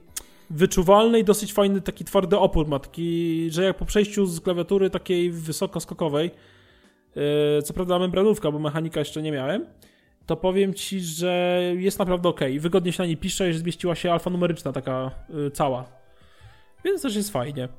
[0.50, 4.90] wyczuwalny i dosyć fajny taki twardy opór ma, taki, że jak po przejściu z klawiatury
[4.90, 6.32] takiej wysokoskokowej,
[7.16, 9.66] yy, co prawda membranówka, bo mechanika jeszcze nie miałem,
[10.26, 12.40] to powiem Ci, że jest naprawdę ok.
[12.60, 15.86] Wygodnie się na niej pisze, że zmieściła się alfanumeryczna taka yy, cała.
[16.86, 17.70] Więc też jest fajnie.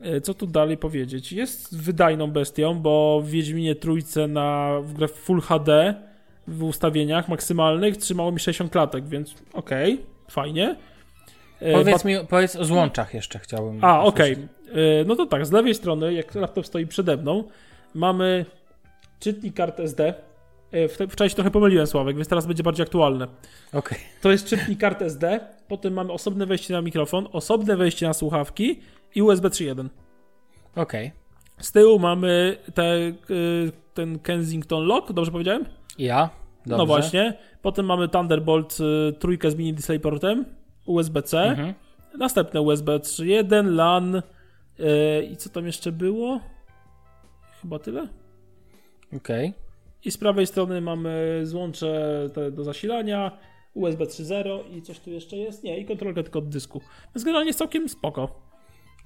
[0.00, 1.32] Yy, Co tu dalej powiedzieć?
[1.32, 5.94] Jest wydajną bestią, bo w Wiedźminie trójce na w grę Full HD
[6.46, 10.76] w ustawieniach maksymalnych trzymało mi 60 klatek, więc okej, fajnie.
[11.60, 13.84] Yy, Powiedz mi, powiedz o złączach jeszcze chciałbym.
[13.84, 14.32] a, okej.
[14.32, 14.50] usłyszeć.
[14.74, 17.44] Yy, No to tak, z lewej strony, jak laptop stoi przede mną,
[17.94, 18.46] mamy
[19.20, 20.14] czytnik kart SD.
[20.72, 23.26] W- Wczoraj się trochę pomyliłem, Sławek, więc teraz będzie bardziej aktualne.
[23.72, 23.98] Okej.
[24.20, 28.80] To jest czytnik kart SD, potem mamy osobne wejście na mikrofon, osobne wejście na słuchawki
[29.14, 29.88] i USB 3.1.
[30.76, 31.12] Okej.
[31.60, 35.64] Z tyłu mamy te, yy, ten Kensington Lock, dobrze powiedziałem?
[35.98, 36.30] Ja?
[36.66, 36.76] Dobrze.
[36.78, 37.34] No właśnie.
[37.62, 40.44] Potem mamy Thunderbolt y, trójkę z mini DisplayPortem,
[40.86, 41.74] USB-C, Mhm.
[42.18, 44.22] następne USB 3.1, LAN y,
[45.32, 46.40] i co tam jeszcze było?
[47.62, 48.08] Chyba tyle.
[49.16, 49.52] Okej.
[50.04, 52.20] I z prawej strony mamy złącze
[52.52, 53.38] do zasilania,
[53.74, 55.64] USB 3.0 i coś tu jeszcze jest?
[55.64, 56.80] Nie, i kontrolkę tylko od dysku.
[57.14, 58.51] Więc generalnie jest całkiem spoko.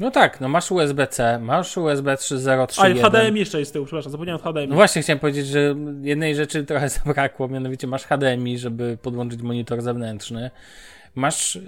[0.00, 2.82] No tak, no masz USB-C, masz USB 3.0, 3.1.
[2.82, 4.68] A i HDMI jeszcze jest z tyłu, przepraszam, zapomniałem HDMI.
[4.68, 9.82] No właśnie chciałem powiedzieć, że jednej rzeczy trochę zabrakło, mianowicie masz HDMI, żeby podłączyć monitor
[9.82, 10.50] zewnętrzny.
[11.16, 11.60] Masz e,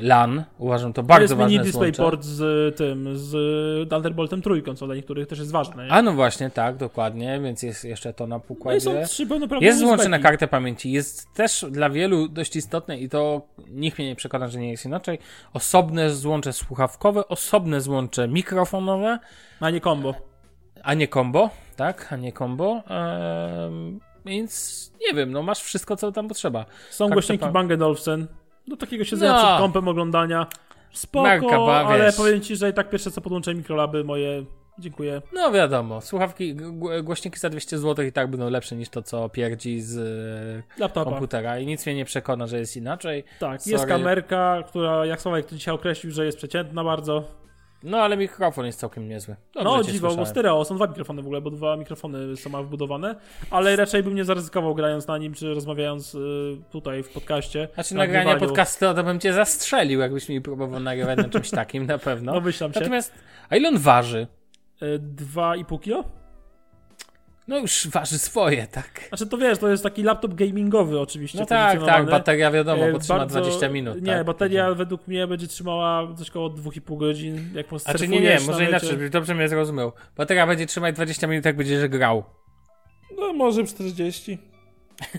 [0.00, 1.90] LAN, uważam to to bardzo jest mini ważne złącze.
[1.90, 3.32] DisplayPort z tym, z
[3.90, 5.86] Thunderboltem trójką, co dla niektórych też jest ważne.
[5.90, 8.80] A no właśnie, tak, dokładnie, więc jest jeszcze to na No pokładzie.
[8.80, 9.26] są trzy
[9.60, 10.92] Jest złącze na kartę pamięci.
[10.92, 14.84] Jest też dla wielu dość istotne i to nikt mnie nie przekona, że nie jest
[14.84, 15.18] inaczej.
[15.52, 19.18] Osobne złącze słuchawkowe, osobne złącze mikrofonowe,
[19.60, 20.14] A nie combo.
[20.82, 22.12] a nie combo, tak?
[22.12, 22.82] A nie combo.
[22.88, 26.66] Ehm, więc nie wiem, no masz wszystko, co tam potrzeba.
[26.90, 28.26] Są Karta głośniki pa- Bang Olufsen.
[28.68, 29.38] Do takiego siedzenia No.
[29.38, 30.46] przed kąpem, oglądania.
[30.92, 34.44] Spoko, Merkaba, ale powiem ci, że i tak pierwsze co podłączę mikrolaby moje.
[34.78, 35.22] Dziękuję.
[35.32, 36.54] No wiadomo, słuchawki,
[37.02, 39.96] głośniki za 200 zł i tak będą lepsze niż to, co pierdzi z
[40.76, 41.10] e, Laptopa.
[41.10, 43.24] komputera i nic mnie nie przekona, że jest inaczej.
[43.38, 43.88] Tak, jest Sorry.
[43.88, 47.24] kamerka, która jak Sławek to dzisiaj określił, że jest przeciętna bardzo.
[47.86, 49.36] No ale mikrofon jest całkiem niezły.
[49.54, 52.62] Dobrze no dziwo, bo stereo, są dwa mikrofony w ogóle, bo dwa mikrofony są ma
[52.62, 53.14] wbudowane,
[53.50, 56.18] ale raczej bym nie zaryzykował grając na nim, czy rozmawiając y,
[56.70, 57.68] tutaj w podcaście.
[57.74, 58.48] Znaczy na nagrania nagrywaniu.
[58.48, 62.32] podcastu, to bym cię zastrzelił, jakbyś mi próbował nagrywać na czymś takim, na pewno.
[62.32, 62.80] No myślam się.
[62.80, 63.12] Natomiast,
[63.48, 64.26] a ile on waży?
[64.82, 66.04] Y, Dwa i pół kilo?
[67.48, 69.04] No już waży swoje, tak.
[69.08, 71.38] Znaczy to wiesz, to jest taki laptop gamingowy oczywiście.
[71.38, 74.02] No tak, tak, bateria wiadomo, E, potrzyma bardzo- 20 minut.
[74.02, 74.26] Nie, tak?
[74.26, 78.38] bateria według mnie będzie trzymała coś koło 2,5 godzin, jak po A czy nie, nie,
[78.46, 79.92] może na inaczej, żebyś dobrze mnie zrozumiał.
[80.16, 82.24] Bateria będzie trzymać 20 minut, jak będziesz grał.
[83.16, 84.38] No może 40.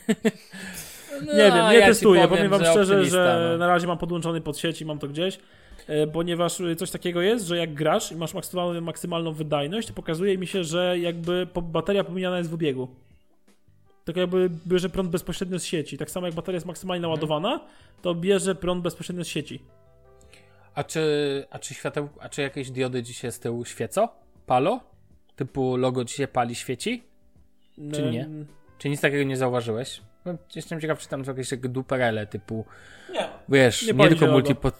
[1.25, 2.28] No, Nie wiem, nie ja testuję.
[2.28, 3.57] Powiem wam szczerze, że no.
[3.57, 5.39] na razie mam podłączony pod sieć i mam to gdzieś.
[5.88, 9.93] E, Ponieważ e, coś takiego jest, że jak grasz i masz maksymalną, maksymalną wydajność, to
[9.93, 12.88] pokazuje mi się, że jakby bateria pomijana jest w obiegu.
[14.05, 15.97] Tak jakby bierze prąd bezpośrednio z sieci.
[15.97, 17.09] Tak samo jak bateria jest maksymalnie Mhm.
[17.11, 17.65] naładowana,
[18.01, 19.61] to bierze prąd bezpośrednio z sieci.
[20.75, 24.07] A czy, a czy świateł, a czy jakieś diody dzisiaj z tyłu świecą?
[24.45, 24.79] Palo?
[25.35, 27.03] Typu logo ci się pali, świeci?
[27.93, 28.21] Czy nie?
[28.25, 28.45] Em,
[28.77, 30.01] Czy nic takiego nie zauważyłeś?
[30.25, 32.65] No, jestem ciekaw, czy tam są jakieś duperele typu,
[33.13, 33.29] Nie.
[33.49, 34.53] wiesz, Nie nie, tylko się multi...
[34.53, 34.71] logo.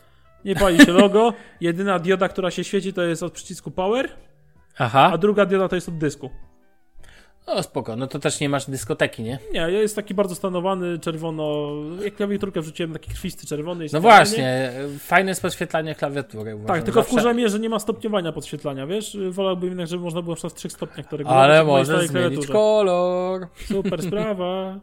[0.46, 1.34] Nie pali się logo.
[1.62, 4.10] Jedyna dioda, która się świeci, to jest od przycisku power,
[4.78, 6.30] Aha, a druga dioda to jest od dysku.
[7.46, 9.40] o spoko, no to też nie masz dyskoteki, nie?
[9.54, 11.68] Nie, jest taki bardzo stanowany, czerwono.
[12.04, 13.86] Jak klawiaturkę wrzuciłem, taki krwisty czerwony.
[13.94, 16.52] No właśnie, fajne jest podświetlanie klawiatury.
[16.52, 16.84] Tak, uważam.
[16.86, 19.18] tylko Zawsze- wkurza mnie, że nie ma stopniowania podświetlania, wiesz?
[19.32, 21.44] Wolałbym jednak, żeby można było w trzech stopniach to regulować.
[21.46, 23.48] Ale możesz zmienić kolor.
[23.68, 24.80] Super sprawa.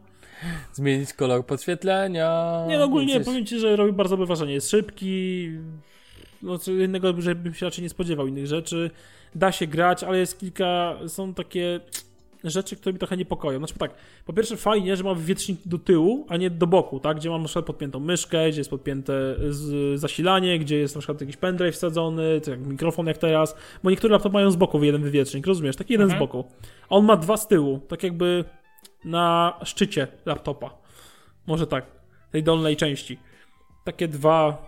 [0.73, 2.63] Zmienić kolor podświetlenia.
[2.67, 4.53] Nie, no ogólnie Więc powiem ci, że robi bardzo dobre wrażenie.
[4.53, 5.49] Jest szybki.
[6.41, 8.91] No, co innego, że bym się raczej nie spodziewał innych rzeczy.
[9.35, 10.95] Da się grać, ale jest kilka.
[11.07, 11.79] Są takie
[12.43, 13.57] rzeczy, które mi trochę niepokoją.
[13.59, 13.91] Znaczy tak,
[14.25, 17.17] po pierwsze fajnie, że mam wywietrznik do tyłu, a nie do boku, tak?
[17.17, 19.13] Gdzie mam na przykład podpiętą myszkę, gdzie jest podpięte
[19.49, 23.89] z, zasilanie, gdzie jest na przykład jakiś pendrive wsadzony, tak jak mikrofon jak teraz, bo
[23.89, 25.75] niektóre laptopy mają z boku jeden wywietrznik, rozumiesz?
[25.75, 26.19] Taki jeden Mhm.
[26.19, 26.43] z boku.
[26.89, 28.43] A on ma dwa z tyłu, tak jakby
[29.05, 30.77] na szczycie laptopa.
[31.47, 31.85] Może tak,
[32.31, 33.19] tej dolnej części.
[33.83, 34.67] Takie dwa,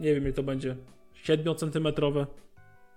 [0.00, 0.76] nie wiem ile to będzie,
[1.14, 2.26] 7 centymetrowe,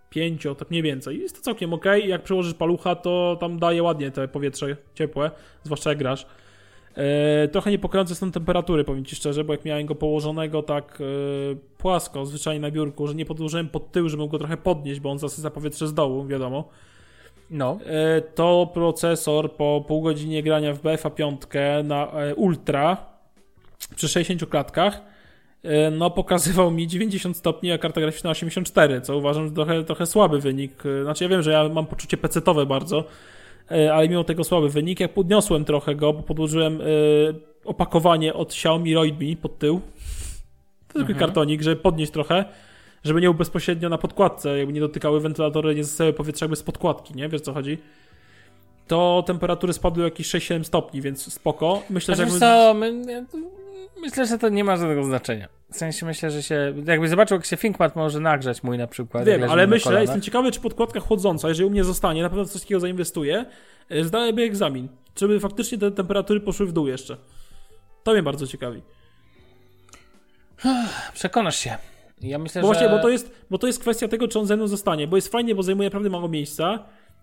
[0.10, 1.20] 5, tak mniej więcej.
[1.20, 1.86] Jest to całkiem ok.
[2.06, 5.32] Jak przyłożysz palucha, to tam daje ładnie te powietrze ciepłe,
[5.64, 6.26] zwłaszcza jak grasz.
[6.96, 11.56] E, trochę niepokojące są temperatury, powiem Ci szczerze, bo jak miałem go położonego tak e,
[11.78, 15.20] płasko, zwyczajnie na biurku, że nie podłożyłem pod tył, żeby go trochę podnieść, bo on
[15.20, 16.70] zasysa powietrze z dołu, wiadomo.
[17.54, 21.42] No, E, to procesor po pół godzinie grania w BFA 5
[21.84, 22.98] na e, Ultra
[23.96, 25.02] przy 60 klatkach
[25.64, 30.06] e, no pokazywał mi 90 stopni, a karta graficzna 84, co uważam, że trochę, trochę
[30.06, 30.84] słaby wynik.
[31.04, 33.04] Znaczy ja wiem, że ja mam poczucie pecetowe bardzo,
[33.94, 35.00] ale mimo tego słaby wynik.
[35.00, 36.80] Jak podniosłem trochę go, bo podłożyłem
[37.66, 39.82] opakowanie od Xiaomi Roidmi pod tył,
[40.94, 41.20] to Mhm.
[41.20, 42.46] kartonik, żeby podnieść trochę,
[43.04, 46.64] żeby nie był bezpośrednio na podkładce, jakby nie dotykały wentylatory, nie zostały powietrza jakby z
[46.64, 47.30] podkładki, nie?
[47.30, 47.78] Wiesz co chodzi?
[48.88, 51.84] To temperatury spadły jakieś 6-7 stopni, więc spoko.
[51.90, 52.46] Myślę, że Wiesz jakby...
[52.46, 53.04] co, my,
[54.02, 55.48] myślę, że to nie ma żadnego znaczenia.
[55.72, 59.26] W sensie myślę, że się, jakby zobaczył, jak się ThinkPad może nagrzać mój na przykład.
[59.26, 62.62] Wiem, ale myślę, jestem ciekawy, czy podkładka chłodząca, jeżeli u mnie zostanie, na pewno coś
[62.62, 63.46] takiego zainwestuję,
[63.90, 64.88] e, zdałaby egzamin.
[65.16, 67.18] Czy by faktycznie te temperatury poszły w dół jeszcze?
[68.04, 68.82] To mnie bardzo ciekawi.
[71.14, 71.78] Przekonasz się.
[72.22, 72.74] Ja myślę, Bo że...
[72.74, 75.16] właśnie, bo to, jest, bo to jest kwestia tego, czy on ze mną zostanie, bo
[75.16, 76.80] jest fajnie, bo zajmuje naprawdę mało miejsca.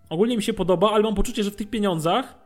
[0.09, 2.41] Ogólnie mi się podoba, ale mam poczucie, że w tych pieniądzach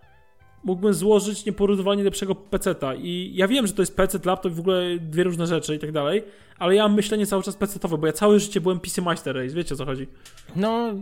[0.63, 2.95] mógłbym złożyć nieporównywanie lepszego peceta.
[2.95, 5.79] I ja wiem, że to jest PC, laptop i w ogóle dwie różne rzeczy i
[5.79, 6.23] tak dalej,
[6.59, 9.55] ale ja mam myślenie cały czas pecetowe, bo ja całe życie byłem PC Master Race,
[9.55, 10.07] wiecie o co chodzi.
[10.55, 10.93] No,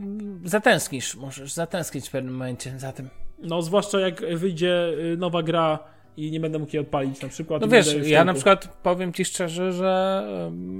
[0.45, 3.09] zatęsknisz, możesz zatęsknić w pewnym momencie za tym.
[3.39, 5.79] No, zwłaszcza jak wyjdzie y, nowa gra
[6.17, 7.61] i nie będę mógł jej odpalić na przykład.
[7.61, 10.23] No wiesz, ja na przykład powiem ci szczerze, że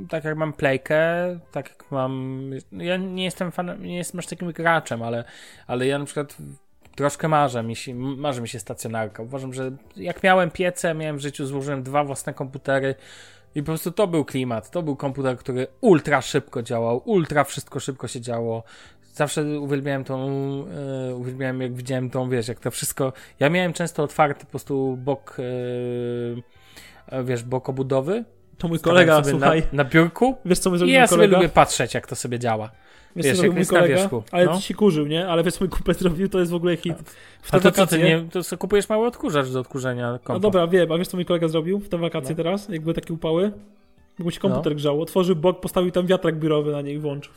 [0.09, 0.95] tak jak mam playkę,
[1.51, 2.41] tak jak mam.
[2.71, 5.23] Ja nie jestem fanem, nie jestem aż takim graczem, ale,
[5.67, 6.37] ale ja na przykład
[6.95, 9.23] troszkę marzę mi się, marzy mi się stacjonarka.
[9.23, 12.95] Uważam, że jak miałem piece, miałem w życiu, złożyłem dwa własne komputery.
[13.55, 14.71] I po prostu to był klimat.
[14.71, 18.63] To był komputer, który ultra szybko działał, ultra wszystko szybko się działo.
[19.13, 20.27] Zawsze uwielbiałem tą,
[21.09, 23.13] e, uwielbiałem jak widziałem tą, wiesz, jak to wszystko.
[23.39, 25.43] Ja miałem często otwarty po prostu bok, e,
[27.17, 28.23] e, wiesz, bok obudowy.
[28.57, 30.35] To mój kolega, słuchaj, Na, na biurku.
[30.45, 31.37] wiesz co mój I zrobił ja mój sobie kolega?
[31.37, 32.71] lubię patrzeć, jak to sobie działa.
[33.15, 33.95] Wiesz, wiesz, co jak mój jest na kolega?
[33.97, 34.55] wierzchu, Ale no.
[34.55, 35.27] ty się kurzył, nie?
[35.27, 36.97] Ale wiesz co mój kupec zrobił, to jest w ogóle hit.
[37.41, 40.33] W A to co ty nie, to sobie kupujesz mały odkurzacz do odkurzenia kompa.
[40.33, 42.35] No dobra, wiem, a wiesz co mój kolega zrobił w te wakacje No.
[42.35, 43.51] teraz, jak były takie upały?
[44.19, 47.33] Mu się komputer grzał, otworzył bok, postawił tam wiatrak biurowy na niej i włączył.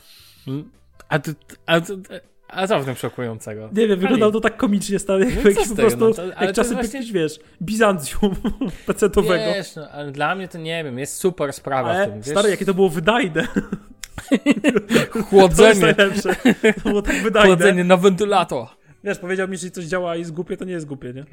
[1.09, 1.35] A, ty,
[1.65, 1.97] a, ty,
[2.47, 3.69] a co w tym szokującego?
[3.73, 6.37] Nie wiem, wyglądał to tak komicznie stary, No jak jakiś po prostu, no to- jak
[6.39, 8.35] to czasy właśnie- jakiegoś, wiesz, Bizancjum
[8.87, 9.53] pecetowego.
[9.53, 12.21] Wiesz, no, ale dla mnie to nie wiem, jest super sprawa w Ale tym.
[12.21, 12.27] Wiesz?
[12.31, 13.47] stary, jakie to było wydajne.
[15.13, 15.81] To Chłodzenie.
[15.81, 16.35] najlepsze.
[16.83, 17.47] To było tak wydajne.
[17.47, 18.67] Chłodzenie na wentylator.
[19.03, 21.25] Wiesz, powiedział mi, że coś działa i jest głupie, to nie jest głupie, nie?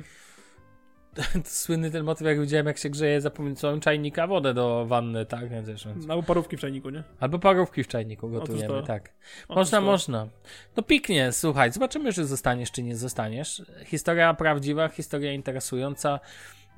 [1.44, 5.48] Słynny ten motyw, jak widziałem, jak się grzeje za pomocą czajnika wodę do wanny, tak?
[5.48, 6.10] Więc, wiesz, więc...
[6.10, 7.02] Albo parówki w czajniku, nie?
[7.20, 9.12] Albo parówki w czajniku gotujemy, tak.
[9.48, 10.28] Można, można.
[10.76, 13.62] No piknie, słuchaj, zobaczymy, czy zostaniesz, czy nie zostaniesz.
[13.84, 16.20] Historia prawdziwa, historia interesująca,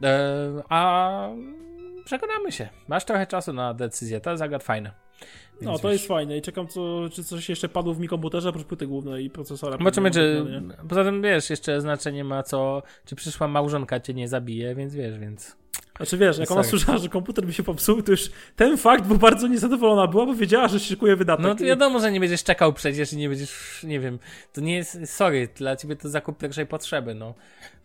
[0.02, 1.30] e, a
[2.04, 2.68] przekonamy się.
[2.88, 4.64] Masz trochę czasu na decyzję, to jest zagat
[5.60, 8.08] No, Więc to wiesz, jest fajne i czekam, co, czy coś jeszcze padło w mi
[8.08, 9.78] komputerze, oprócz płyty głównej i procesora.
[9.78, 10.44] Zobaczymy, czy.
[10.44, 10.88] No, nie?
[10.88, 12.82] Poza tym wiesz, jeszcze znaczenie ma co.
[13.04, 15.56] Czy przyszła małżonka cię nie zabije, więc wiesz, więc.
[15.96, 19.14] Znaczy wiesz, jak ona słyszała, że komputer mi się popsuł, to już ten fakt, bo
[19.14, 21.46] bardzo niezadowolona była, bo wiedziała, że szykuje wydatek.
[21.46, 23.82] No to wiadomo, że nie będziesz czekał przecież i nie będziesz.
[23.84, 24.18] Nie wiem.
[24.52, 24.98] To nie jest.
[25.04, 27.34] Sorry, dla ciebie to zakup pierwszej potrzeby, no.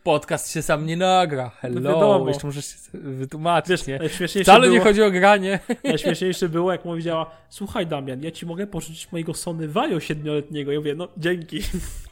[0.04, 1.50] Podcast się sam nie nagra.
[1.50, 1.82] Hello.
[1.82, 2.28] wiadomo.
[2.28, 3.88] Jeszcze muszę się wytłumaczyć, Wiesz,
[4.36, 4.44] nie?
[4.44, 5.60] Wcale było, nie chodzi o granie.
[5.84, 10.72] najśmieszniejsze było, jak powiedziała, słuchaj Damian, ja ci mogę pożyczyć mojego Sony Vaio siedmioletniego.
[10.72, 11.62] Ja mówię, no dzięki.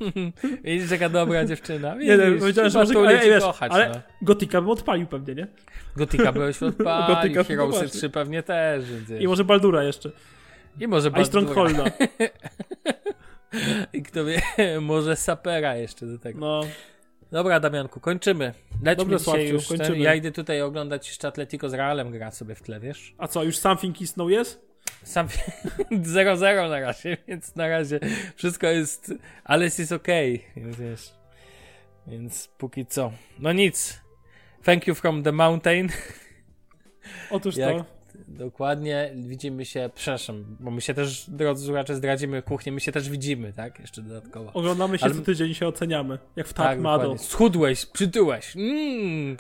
[0.64, 1.96] Widzisz, jaka dobra dziewczyna.
[1.96, 3.00] Nie, no, Widzisz, powiedziałem, że może...
[3.00, 4.02] Ale, wiesz, kochać, ale no.
[4.22, 5.48] Gotika bym odpalił pewnie, nie?
[5.96, 8.00] Gotika byłeś odpalił, Gotika, no Heroesy właśnie.
[8.00, 8.84] 3 pewnie też.
[9.20, 10.12] I może Baldura jeszcze.
[10.80, 11.84] I może A i Strongholda.
[13.94, 14.42] I kto wie,
[14.82, 16.40] może Sapera jeszcze do tego.
[16.40, 16.62] No,
[17.32, 18.54] Dobra, Damianku, kończymy.
[18.84, 19.68] Lećmy Dobra, dzisiaj Sławciu, już.
[19.68, 20.00] Ten, kończymy.
[20.00, 23.14] ja idę tutaj oglądać jeszcze Atletico z Realem gra sobie w tle, wiesz?
[23.18, 24.70] a co, już Something is No jest?
[25.04, 25.28] Sam
[25.92, 28.00] 0-0 na razie, więc na razie
[28.36, 29.14] wszystko jest,
[29.44, 31.14] ale jest okej, więc wiesz.
[32.08, 33.12] Więc póki co.
[33.40, 34.02] No nic.
[34.64, 35.90] Thank you from the mountain.
[37.32, 37.99] Otóż Jak- to.
[38.30, 43.10] Dokładnie, widzimy się, przepraszam, bo my się też, drodzy słuchacze, zdradzimy kuchnię, my się też
[43.10, 43.80] widzimy, tak?
[43.80, 44.54] Jeszcze dodatkowo.
[44.54, 46.20] Oglądamy się Ale- co tydzień się oceniamy.
[46.36, 47.18] Jak w Tak, Mado.
[47.18, 48.56] Schudłeś, przytyłeś.
[48.56, 49.38] Mm.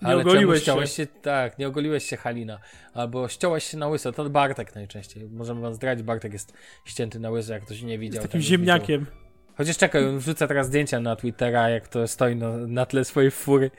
[0.00, 0.86] Ale ogoliłeś czemu się.
[0.86, 1.06] się.
[1.06, 2.58] Tak, nie ogoliłeś się Halina.
[2.94, 4.12] Albo ściąłeś się na łyso.
[4.12, 5.28] To Bartek najczęściej.
[5.30, 6.52] Możemy wam zdradzić, Bartek jest
[6.84, 8.22] ścięty na łyso, jak ktoś nie widział.
[8.22, 9.00] Takim tak ziemniakiem.
[9.00, 9.21] Widział.
[9.62, 13.30] Chociaż czekaj, on wrzuca teraz zdjęcia na Twittera, jak to stoi na, na tle swojej
[13.30, 13.70] fury.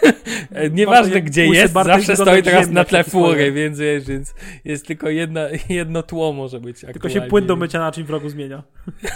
[0.70, 5.40] Nieważne gdzie jest, zawsze stoi teraz na tle fury, więc wiesz, więc jest tylko jedna,
[5.68, 7.20] jedno tło może być Tylko aktualnie.
[7.20, 8.62] się płyn do mycia naczyń w rogu zmienia.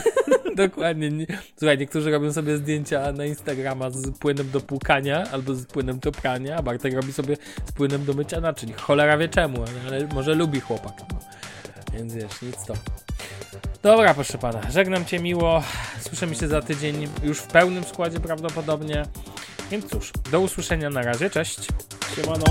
[0.57, 1.11] Dokładnie.
[1.11, 1.27] Nie-
[1.57, 6.13] Słuchaj, niektórzy robią sobie zdjęcia na Instagrama z płynem do płukania albo z płynem do
[6.13, 8.73] prania, a Bartek robi sobie z płynem do mycia naczyń.
[8.73, 10.95] Cholera wie czemu, ale może lubi chłopak.
[11.13, 11.19] No.
[11.95, 12.75] Więc wiesz, nic to.
[13.87, 15.63] Dobra, proszę pana, żegnam cię miło.
[16.01, 19.07] Słyszymy się za tydzień już w pełnym składzie prawdopodobnie.
[19.71, 21.59] Więc cóż, do usłyszenia na razie, cześć.
[22.17, 22.45] Siemano.